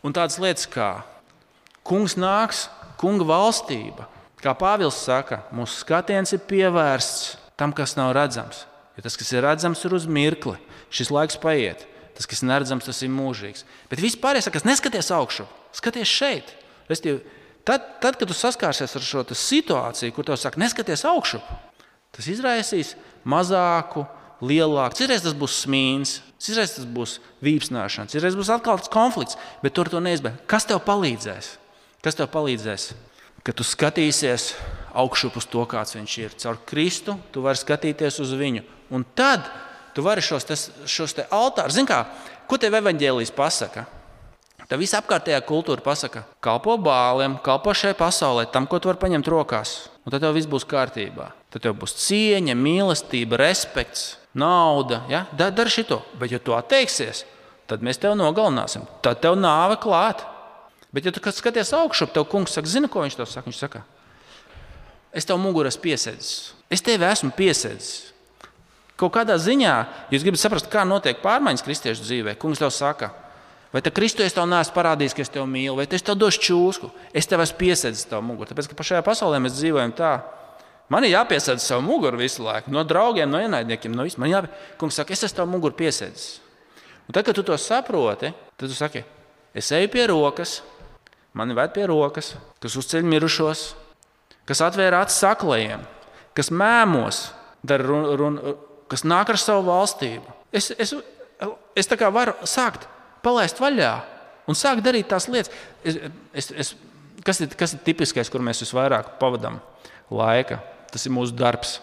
Un 0.07 0.17
tādas 0.17 0.41
lietas 0.43 0.67
kā 0.71 0.91
kungs 1.87 2.17
nāks, 2.19 2.67
kunga 2.99 3.27
valstība, 3.29 4.09
Kā 4.47 4.53
Pāvils 4.55 4.99
saka, 5.01 5.41
mūsu 5.55 5.81
skatiens 5.81 6.35
ir 6.37 6.43
pievērsts 6.47 7.46
tam, 7.61 7.75
kas 7.77 7.97
nav 7.99 8.15
redzams. 8.17 8.65
Jo 8.97 9.05
tas, 9.05 9.17
kas 9.19 9.33
ir 9.35 9.45
redzams, 9.45 9.83
ir 9.85 9.95
uz 9.97 10.07
mirkli. 10.09 10.57
Šis 10.93 11.13
laiks 11.13 11.39
paiet. 11.41 11.85
Tas, 12.17 12.29
kas 12.29 12.41
ir 12.41 12.49
neredzams, 12.49 12.87
tas 12.89 13.03
ir 13.05 13.13
mūžīgs. 13.13 13.67
Bet 13.91 14.01
vispār, 14.01 14.39
kas 14.41 14.65
neskaties 14.65 15.13
augšu, 15.13 15.45
skaties 15.77 16.09
šeit. 16.09 16.53
Restīvi, 16.89 17.21
tad, 17.67 17.85
tad, 18.01 18.17
kad 18.17 18.25
tu 18.25 18.37
saskārsies 18.37 18.97
ar 18.97 19.05
šo 19.05 19.25
situāciju, 19.37 20.15
kur 20.17 20.25
tev 20.25 20.39
saka, 20.41 20.61
neskaties 20.63 21.05
augšu, 21.09 21.43
tas 22.17 22.29
izraisīs 22.33 22.95
mazāku, 23.29 24.07
lielāku. 24.41 24.97
Citreiz 24.97 25.25
tas 25.27 25.37
būs 25.37 25.59
smīns, 25.65 26.19
citreiz 26.41 26.77
tas 26.79 26.89
būs 26.89 27.19
vīpsnāšana, 27.45 28.09
citreiz 28.13 28.37
būs 28.39 28.53
atkal 28.55 28.81
tāds 28.81 28.93
konflikts, 28.93 29.37
bet 29.61 29.77
tur 29.77 29.91
to 29.93 30.01
neizbēg. 30.01 30.41
Kas 30.49 30.69
tev 30.69 30.81
palīdzēs? 30.89 31.53
Kas 32.05 32.17
tev 32.17 32.31
palīdzēs? 32.33 32.91
Kad 33.47 33.55
tu 33.55 33.63
skatīsies 33.63 34.55
augšu 34.97 35.31
uz 35.39 35.47
to, 35.47 35.63
kāds 35.71 35.95
viņš 35.95 36.17
ir. 36.19 36.35
Caur 36.43 36.59
Kristu 36.67 37.15
tu 37.31 37.45
vari 37.45 37.61
skatīties 37.61 38.19
uz 38.25 38.33
viņu. 38.35 38.65
Un 38.91 39.05
tad 39.15 39.47
tu 39.95 40.03
vari 40.03 40.25
šos, 40.25 40.47
tas, 40.49 40.69
šos 40.89 41.15
altārus, 41.31 41.77
zini, 41.79 41.89
kā, 41.91 42.03
ko 42.51 42.59
tev 42.59 42.75
evaņģēlijas 42.81 43.35
pasaka? 43.37 43.87
Tā 44.67 44.75
visa 44.81 44.99
apkārtējā 44.99 45.39
kultūra 45.47 45.79
pasaka, 45.85 46.25
kalpo 46.43 46.75
bāliem, 46.83 47.37
kalpo 47.45 47.71
šai 47.71 47.93
pasaulē, 47.95 48.49
tam, 48.51 48.67
ko 48.67 48.81
tu 48.83 48.91
vari 48.91 48.99
paņemt 48.99 49.29
rokās. 49.31 49.77
Un 50.03 50.11
tad 50.11 50.25
tev 50.25 50.35
viss 50.35 50.51
būs 50.51 50.67
kārtībā. 50.67 51.29
Tad 51.55 51.63
tev 51.63 51.77
būs 51.79 51.95
cieņa, 52.03 52.57
mīlestība, 52.59 53.39
respekts, 53.39 54.17
nauda. 54.35 55.05
Ja? 55.11 55.25
Dari 55.39 55.55
dar 55.55 55.71
šito, 55.71 56.01
bet 56.19 56.35
ja 56.35 56.43
tu 56.43 56.57
atteiksies, 56.59 57.23
tad 57.71 57.85
mēs 57.87 58.03
tevi 58.03 58.19
nogalināsim. 58.19 58.89
Tad 59.07 59.23
tev 59.23 59.39
nāve 59.39 59.79
klāt. 59.83 60.27
Bet, 60.97 61.05
ja 61.05 61.13
tu 61.13 61.21
skaties 61.21 61.75
augšu, 61.77 62.09
tev 62.09 62.25
kungs 62.25 62.55
saka, 62.57 62.71
zini, 62.73 62.89
ko 62.89 63.03
viņš 63.05 63.19
tev 63.19 63.27
saka? 63.29 63.51
Viņš 63.51 63.59
saka, 63.61 63.83
es 65.13 65.29
tev 65.29 65.37
mugurā 65.37 65.69
esmu 65.69 65.83
piesēdzis. 65.85 66.31
Es 66.73 66.81
tevi 66.85 67.05
esmu 67.05 67.35
piesēdzis. 67.37 67.91
Kaut 68.97 69.13
kādā 69.13 69.37
ziņā 69.37 69.75
jūs 70.09 70.25
gribat 70.25 70.41
saprast, 70.41 70.71
kā 70.73 70.87
notiek 70.89 71.21
pārmaiņas 71.21 71.65
kristiešu 71.67 72.07
dzīvē. 72.07 72.33
Kungs 72.41 72.63
tev 72.63 72.71
saka, 72.73 73.11
vai 73.75 73.83
te 73.85 73.93
Kristu 73.93 74.25
es 74.25 74.33
tev 74.33 74.49
neesmu 74.49 74.73
parādījis, 74.73 75.13
ka 75.13 75.21
es 75.27 75.33
tevi 75.35 75.45
mīlu, 75.53 75.75
vai 75.77 75.85
es 75.85 76.05
tev 76.07 76.17
došu 76.17 76.41
čūsku, 76.47 76.89
es 77.13 77.29
tev 77.29 77.45
esmu 77.45 77.59
piesēdzis 77.61 78.07
savu 78.09 78.25
muguru. 78.31 78.49
Tāpēc, 78.49 78.71
ka 78.73 78.87
šajā 78.89 79.03
pasaulē 79.05 79.43
mēs 79.45 79.59
dzīvojam 79.59 79.93
tā, 80.01 80.15
man 80.89 81.05
ir 81.05 81.13
jāpiesēdz 81.13 81.61
savu 81.61 81.85
muguru 81.85 82.23
visu 82.23 82.47
laiku, 82.47 82.73
no 82.73 82.87
draugiem, 82.89 83.29
no 83.29 83.43
ienaidniekiem. 83.45 83.93
No 83.93 84.09
vis... 84.09 84.17
Man 84.17 84.33
jāpie... 84.33 84.49
Kungs 84.81 84.97
saka, 84.97 85.13
es 85.13 85.29
esmu 85.29 85.43
tavu 85.43 85.53
muguru 85.59 85.77
piesēdzis. 85.77 86.41
Un 87.05 87.13
tad, 87.13 87.29
kad 87.29 87.37
tu 87.37 87.45
to 87.45 87.61
saproti, 87.61 88.33
tad 88.57 88.73
tu 88.73 88.73
saki, 88.73 89.05
es 89.53 89.69
eju 89.77 89.93
pie 89.93 90.09
rokas, 90.09 90.63
man 91.37 91.53
ir 91.53 91.59
vērt 91.59 91.75
pie 91.77 91.87
rokas, 91.91 92.35
kas 92.63 92.77
uzceļ 92.81 93.05
mirušos, 93.07 93.67
kas 94.49 94.63
atvēra 94.65 95.03
acis 95.05 95.21
saklajiem, 95.23 95.85
kas 96.37 96.53
mēmos, 96.55 97.23
run, 97.83 98.09
run, 98.19 98.41
kas 98.91 99.05
nāk 99.07 99.33
ar 99.33 99.41
savu 99.41 99.67
valstību. 99.69 100.35
Es, 100.55 100.71
es, 100.79 100.95
es 101.77 101.91
tā 101.91 101.99
kā 102.01 102.11
varu 102.15 102.37
sākt 102.49 102.87
palaist 103.25 103.61
vaļā 103.61 103.95
un 104.47 104.59
sākt 104.59 104.85
darīt 104.87 105.11
tās 105.11 105.29
lietas. 105.31 105.53
Es, 105.85 105.99
es, 106.33 106.51
es, 106.53 106.73
kas, 107.27 107.43
ir, 107.43 107.53
kas 107.59 107.75
ir 107.75 107.83
tipiskais, 107.87 108.31
kur 108.33 108.45
mēs 108.45 108.63
visvairāk 108.65 109.17
pavadām 109.21 109.59
laika? 110.15 110.61
Tas 110.93 111.05
ir 111.07 111.15
mūsu 111.15 111.35
darbs. 111.37 111.81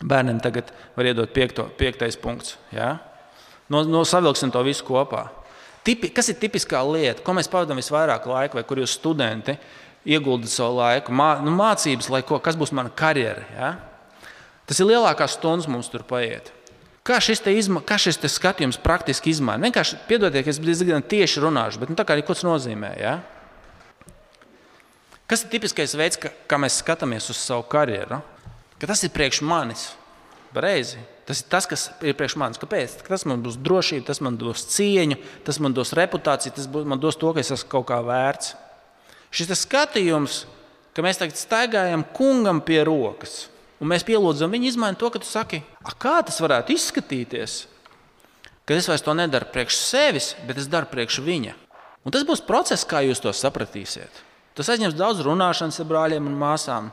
Bērniem 0.00 0.38
tagad 0.40 0.70
var 0.96 1.10
iedot 1.10 1.28
piekto, 1.34 1.66
piektais 1.76 2.16
punkts. 2.16 2.56
Ja? 2.72 2.94
No, 3.68 3.82
no 3.84 4.00
savilksim 4.08 4.52
to 4.54 4.62
visu 4.64 4.86
kopā. 4.88 5.26
Tipi, 5.84 6.10
kas 6.12 6.28
ir 6.28 6.36
tipiskā 6.40 6.80
lieta, 6.84 7.22
ko 7.24 7.32
mēs 7.36 7.48
pavadām 7.48 7.80
visvairāk 7.80 8.26
laika, 8.28 8.58
vai 8.58 8.64
kur 8.68 8.82
jūs 8.82 8.98
studenti 8.98 9.56
ieguldat 10.04 10.52
savu 10.52 10.76
laiku? 10.80 11.14
Mā, 11.16 11.32
nu, 11.44 11.54
mācības, 11.56 12.10
lai 12.12 12.20
ko, 12.26 12.38
kas 12.42 12.58
būs 12.60 12.74
mana 12.76 12.92
karjera. 12.92 13.46
Ja? 13.56 13.70
Tas 14.68 14.80
ir 14.80 14.90
lielākās 14.90 15.38
stundas 15.38 15.68
mums 15.70 15.88
tur 15.92 16.04
paiet. 16.06 16.52
Kā 17.06 17.16
šis, 17.24 17.40
izma, 17.48 17.80
kā 17.80 17.96
šis 17.98 18.20
skatījums 18.28 18.78
praktiski 18.80 19.32
izmaina? 19.32 19.64
Vienkārši 19.70 20.02
piedodiet, 20.08 20.44
ka 20.44 20.52
es 20.52 20.60
diezgan 20.60 21.02
tieši 21.02 21.40
runāšu, 21.42 21.80
bet 21.80 21.92
nu, 21.92 21.96
tā 21.96 22.04
kā 22.04 22.12
arī 22.14 22.26
ko 22.26 22.36
tas 22.36 22.44
nozīmē. 22.44 22.92
Ja? 23.00 23.14
Kas 25.30 25.46
ir 25.46 25.52
tipiskais 25.54 25.96
veids, 25.96 26.20
kā, 26.20 26.28
kā 26.50 26.58
mēs 26.60 26.76
skatāmies 26.82 27.30
uz 27.32 27.40
savu 27.40 27.64
karjeru? 27.72 28.20
Ka 28.76 28.90
tas 28.90 29.00
ir 29.06 29.14
priekš 29.14 29.40
manis. 29.46 29.88
Reizi. 30.52 31.00
Tas 31.30 31.44
ir 31.44 31.50
tas, 31.52 31.68
kas 31.70 31.84
ir 32.02 32.16
priekš 32.18 32.34
manis. 32.42 32.58
Kāpēc? 32.58 32.96
Tas 33.06 33.22
man 33.30 33.44
dos 33.44 33.54
drošību, 33.62 34.02
tas 34.08 34.18
man 34.24 34.34
dos 34.40 34.64
cieņu, 34.74 35.20
tas 35.46 35.60
man 35.62 35.76
dos 35.76 35.94
reputāciju, 35.94 36.56
tas 36.56 36.66
man 36.66 36.98
dos 36.98 37.18
to, 37.20 37.30
ka 37.36 37.44
es 37.44 37.52
esmu 37.54 37.70
kaut 37.70 37.86
kā 37.92 38.00
vērts. 38.02 38.56
Šis 39.30 39.54
skatījums, 39.62 40.42
ka 40.96 41.06
mēs 41.06 41.22
tagad 41.22 41.38
staigājam 41.38 42.02
kungam 42.16 42.58
pie 42.66 42.82
rokas 42.88 43.44
un 43.80 43.88
mēs 43.90 44.04
pielūdzam 44.06 44.52
viņu, 44.52 44.70
izmaina 44.74 44.98
to, 45.00 45.08
ka 45.12 45.20
tu 45.22 45.28
saki, 45.28 45.62
kā 46.00 46.20
tas 46.26 46.40
varētu 46.42 46.74
izskatīties, 46.76 47.60
kad 48.68 48.76
es 48.76 48.88
vairs 48.90 49.04
to 49.04 49.14
nedaru 49.16 49.48
priekš 49.52 49.78
sevis, 49.80 50.32
bet 50.46 50.60
es 50.60 50.68
daru 50.70 50.90
priekš 50.90 51.20
viņa. 51.24 51.56
Un 52.04 52.14
tas 52.14 52.24
būs 52.28 52.44
process, 52.44 52.86
kā 52.88 53.02
jūs 53.04 53.20
to 53.20 53.32
sapratīsiet. 53.36 54.22
Tas 54.56 54.68
aizņems 54.72 54.96
daudz 54.96 55.22
runāšanas 55.24 55.80
ar 55.82 55.88
brāļiem 55.88 56.28
un 56.28 56.36
māsām. 56.38 56.90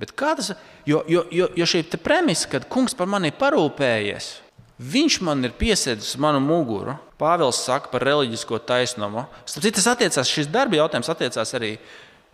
Bet 0.00 0.12
kā 0.16 0.34
tas 0.36 0.52
jo, 0.88 1.02
jo, 1.08 1.24
jo, 1.32 1.48
jo 1.56 1.68
šī 1.68 1.84
premisa, 2.02 2.50
kad 2.52 2.68
kungs 2.72 2.96
par 2.96 3.08
mani 3.08 3.32
parūpējies, 3.32 4.32
viņš 4.76 5.20
man 5.24 5.44
ir 5.48 5.54
piesēdis 5.56 6.16
manu 6.20 6.42
muguru. 6.44 6.98
Pāvils 7.16 7.62
saka 7.64 7.88
par 7.88 8.04
reliģisko 8.04 8.58
taisnumu. 8.68 9.24
Citu, 9.48 9.72
tas 9.78 9.86
attiecās, 9.94 10.28
šis 10.28 10.50
darba 10.52 10.76
jautājums 10.76 11.08
attiecās 11.08 11.54
arī 11.56 11.78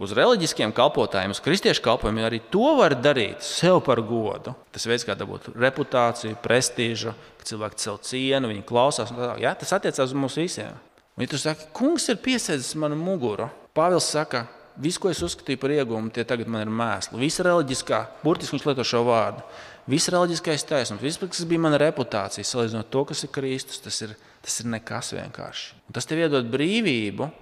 uz 0.03 0.15
reliģiskiem 0.17 0.73
kalpotājiem, 0.75 1.31
uz 1.31 1.41
kristiešu 1.45 1.85
kalpojumiem, 1.85 2.27
arī 2.27 2.41
to 2.51 2.73
var 2.81 2.97
darīt 2.99 3.45
sev 3.47 3.79
par 3.87 4.03
godu. 4.03 4.57
Tas 4.75 4.89
veids, 4.91 5.07
kā 5.07 5.15
dabūt 5.19 5.53
reputāciju, 5.55 6.41
prestižu, 6.43 7.15
ka 7.39 7.47
cilvēki 7.47 7.85
sev 7.85 8.01
cienu, 8.09 8.51
viņi 8.51 8.67
klausās. 8.67 9.15
Ja, 9.39 9.55
tas 9.59 9.77
attiecās 9.79 10.11
uz 10.11 10.17
mums 10.19 10.41
visiem. 10.41 10.75
Un, 11.15 11.23
ja 11.23 11.31
tu 11.31 11.39
saki, 11.39 11.69
kungs 11.77 12.09
ir 12.11 12.19
piesēdzis 12.25 12.75
manu 12.81 12.99
muguru, 12.99 13.51
Pāvils 13.77 14.11
saka, 14.13 14.47
viss, 14.81 15.01
ko 15.01 15.11
es 15.13 15.23
uzskatīju 15.25 15.61
par 15.61 15.75
iegūmu, 15.75 16.13
tie 16.15 16.25
tagad 16.29 16.51
man 16.51 16.65
ir 16.65 16.73
mēsli. 16.73 17.21
Visa 17.21 17.45
reliģiskā, 17.47 18.03
burtiski 18.25 18.57
viņš 18.57 18.67
lieto 18.69 18.87
šo 18.87 19.05
vārdu. 19.09 19.45
Viss 19.91 20.11
reliģiskais 20.15 20.65
taisnums, 20.69 21.03
viss, 21.03 21.19
kas 21.21 21.47
bija 21.49 21.65
mana 21.65 21.81
reputācija, 21.83 22.47
salīdzinot 22.47 22.91
to, 22.93 23.07
kas 23.09 23.25
ir 23.27 23.33
Kristus, 23.35 23.83
tas 23.83 23.99
ir, 24.07 24.15
tas 24.45 24.61
ir 24.63 24.71
nekas 24.71 25.11
vienkārši. 25.17 25.73
Un 25.89 25.97
tas 25.97 26.07
tev 26.07 26.23
iedod 26.23 26.47
brīvību 26.53 27.33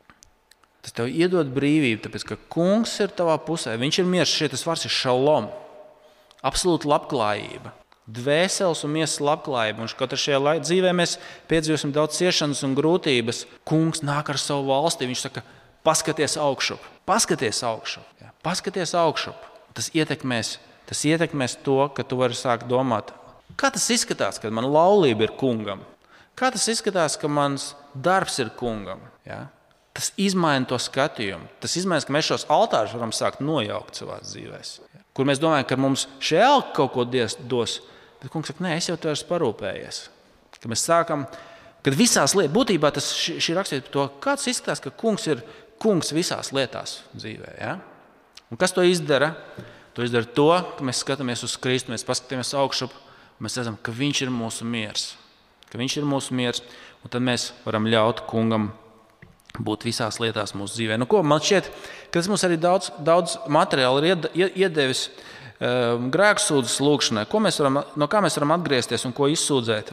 Tas 0.80 0.94
tev 0.96 1.10
iedod 1.12 1.50
brīvību, 1.52 2.00
tāpēc 2.06 2.24
ka 2.24 2.38
kungs 2.52 2.94
ir 3.04 3.12
tavā 3.12 3.36
pusē. 3.44 3.74
Viņš 3.80 4.00
ir 4.00 4.08
miers, 4.08 4.32
šeit 4.32 4.54
tas 4.54 4.64
vārds 4.64 4.86
ir 4.88 4.94
šalom. 4.94 5.50
Absolūta 6.46 6.88
labklājība. 6.88 7.74
Dvēseles 8.10 8.80
un 8.86 8.94
miesas 8.94 9.20
labklājība. 9.22 9.84
Un 9.84 9.92
katrā 9.98 10.18
šajā 10.18 10.54
dzīvē 10.64 10.94
mēs 10.96 11.18
piedzīvosim 11.52 11.92
daudz 11.94 12.16
ciešanas 12.16 12.64
un 12.66 12.72
grūtības. 12.78 13.44
Kungs 13.68 14.00
nāk 14.06 14.32
ar 14.32 14.40
savu 14.40 14.70
valsti. 14.72 15.10
Viņš 15.10 15.26
saka, 15.26 15.44
paskaties 15.84 16.38
augšup, 16.40 16.80
paskaties 17.10 17.62
augšup. 17.66 18.06
Ja? 18.22 18.30
Paskaties 18.46 18.94
augšup. 18.98 19.46
Tas 19.74 19.90
ietekmēs, 19.94 20.56
tas 20.88 21.04
ietekmēs 21.06 21.58
to, 21.66 21.82
ka 21.94 22.06
tu 22.06 22.18
vari 22.20 22.36
sākt 22.38 22.68
domāt, 22.70 23.12
kā 23.58 23.70
tas 23.74 23.86
izskatās, 23.92 24.38
kad 24.42 24.54
man 24.54 24.68
laulība 24.70 25.26
ir 25.26 25.34
kungam. 25.38 25.82
Kā 26.38 26.48
tas 26.54 26.64
izskatās, 26.72 27.18
ka 27.20 27.28
mans 27.28 27.74
darbs 27.94 28.38
ir 28.40 28.52
kungam. 28.56 29.02
Ja? 29.26 29.48
Tas 29.96 30.12
maina 30.38 30.68
to 30.70 30.78
skatījumu. 30.80 31.50
Tas 31.60 31.74
maina, 31.84 32.06
ka 32.06 32.14
mēs 32.14 32.30
šos 32.30 32.46
altārus 32.48 32.94
varam 32.96 33.12
sākt 33.12 33.42
nojaukt 33.44 34.00
savā 34.00 34.20
dzīvē. 34.22 34.62
Kur 35.12 35.26
mēs 35.28 35.42
domājam, 35.42 35.66
ka 35.68 35.76
mums 35.76 36.06
šie 36.22 36.38
elki 36.40 36.74
kaut 36.78 36.94
ko 36.94 37.04
dos, 37.04 37.80
bet 38.22 38.30
kungs 38.32 38.52
saka, 38.52 38.64
nē, 38.64 38.76
es 38.78 38.88
jau 38.88 38.96
tur 38.96 39.12
esmu 39.12 39.28
parūpējies. 39.32 39.98
Kad 40.60 40.70
mēs 40.70 40.86
sākam, 40.86 41.26
kad 41.84 41.96
visās 41.98 42.36
lietās, 42.38 42.54
būtībā 42.54 42.92
tas 42.94 43.10
ir 43.34 43.58
rakstīts 43.58 43.88
par 43.88 43.92
to, 43.96 44.06
kāds 44.22 44.46
izskatās, 44.52 44.82
ka 44.84 44.94
kungs 44.94 45.26
ir 45.28 45.42
kungs 45.80 46.12
visās 46.14 46.52
lietās 46.56 47.00
dzīvē. 47.14 47.54
Ja? 47.60 47.78
Un 48.50 48.60
kas 48.60 48.74
to 48.76 48.84
izdara? 48.86 49.32
To 49.96 50.04
izdara 50.06 50.28
to, 50.36 50.50
ka 50.76 50.86
mēs 50.86 51.00
skatāmies 51.02 51.42
uz 51.46 51.56
Kristu, 51.60 51.92
mēs 51.94 52.06
paskatāmies 52.06 52.52
augšup, 52.58 52.94
mēs 53.42 53.58
redzam, 53.58 53.78
ka 53.82 53.94
Viņš 53.94 54.22
ir 54.26 54.34
mūsu 54.34 54.68
miers. 54.68 55.14
Ka 55.70 55.78
viņš 55.78 56.00
ir 56.00 56.06
mūsu 56.08 56.34
miers, 56.34 56.62
un 57.04 57.12
tad 57.12 57.22
mēs 57.22 57.52
varam 57.62 57.86
ļaut 57.86 58.24
kungam 58.30 58.72
būt 59.58 59.84
visās 59.86 60.18
lietās 60.22 60.54
mūsu 60.58 60.78
dzīvē. 60.78 60.98
Nu, 60.98 61.06
ko, 61.10 61.22
man 61.26 61.42
šķiet, 61.42 61.68
ka 62.10 62.18
tas 62.18 62.28
mums 62.30 62.44
arī 62.46 62.58
daudz, 62.60 62.90
daudz 63.06 63.36
materiālu 63.50 64.02
ir 64.02 64.26
iedevis 64.58 65.06
um, 65.08 66.08
grēksūdzes 66.14 66.78
lūgšanai. 66.82 67.26
Ko 67.30 67.42
mēs 67.42 67.60
varam, 67.62 67.80
no 67.98 68.10
kā 68.10 68.22
mēs 68.24 68.38
varam 68.38 68.56
atgriezties 68.56 69.06
un 69.06 69.14
ko 69.16 69.30
izsūdzēt? 69.30 69.92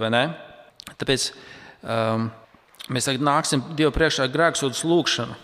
Tāpēc 0.98 1.28
um, 1.30 2.30
mēs 2.94 3.10
tagad 3.10 3.26
nāksim 3.30 3.66
Dievu 3.78 3.94
priekšā 3.98 4.30
grēksūdzes 4.34 4.86
lūgšanu, 4.88 5.38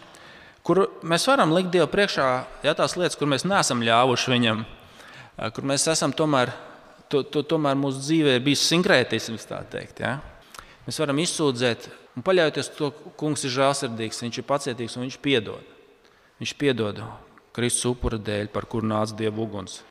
kur 0.64 0.86
mēs 1.04 1.28
varam 1.28 1.56
likt 1.56 1.72
Dievu 1.74 1.90
priekšā 1.92 2.28
ja, 2.66 2.76
tās 2.78 2.98
lietas, 3.00 3.18
kur 3.20 3.30
mēs 3.32 3.48
neesam 3.48 3.84
ļāvuši 3.84 4.36
viņam, 4.36 4.64
uh, 4.66 5.50
kur 5.56 5.68
mēs 5.68 5.88
esam 5.92 6.14
tomēr, 6.16 6.54
to, 7.12 7.24
to, 7.24 7.44
tomēr 7.56 7.76
mūsu 7.80 8.02
dzīvē 8.04 8.38
ir 8.38 8.46
bijis 8.46 8.64
sinkrētisms. 8.72 9.50
Ja? 10.00 10.18
Mēs 10.88 11.00
varam 11.00 11.20
izsūdzēt 11.24 11.92
Un 12.14 12.22
paļaujoties 12.22 12.70
uz 12.70 12.76
to, 12.78 12.90
ka 12.94 13.12
kungs 13.18 13.44
ir 13.48 13.54
žēlsirdīgs, 13.56 14.22
viņš 14.22 14.40
ir 14.40 14.46
pacietīgs 14.46 14.98
un 14.98 15.08
viņš 15.08 15.18
piedod. 15.24 15.70
Viņš 16.42 16.54
piedod. 16.62 17.02
Kristus 17.54 17.88
upura 17.90 18.20
dēļ, 18.22 18.52
par 18.54 18.68
kuru 18.70 18.90
nāca 18.90 19.18
dieva 19.18 19.42
uguns. 19.42 19.82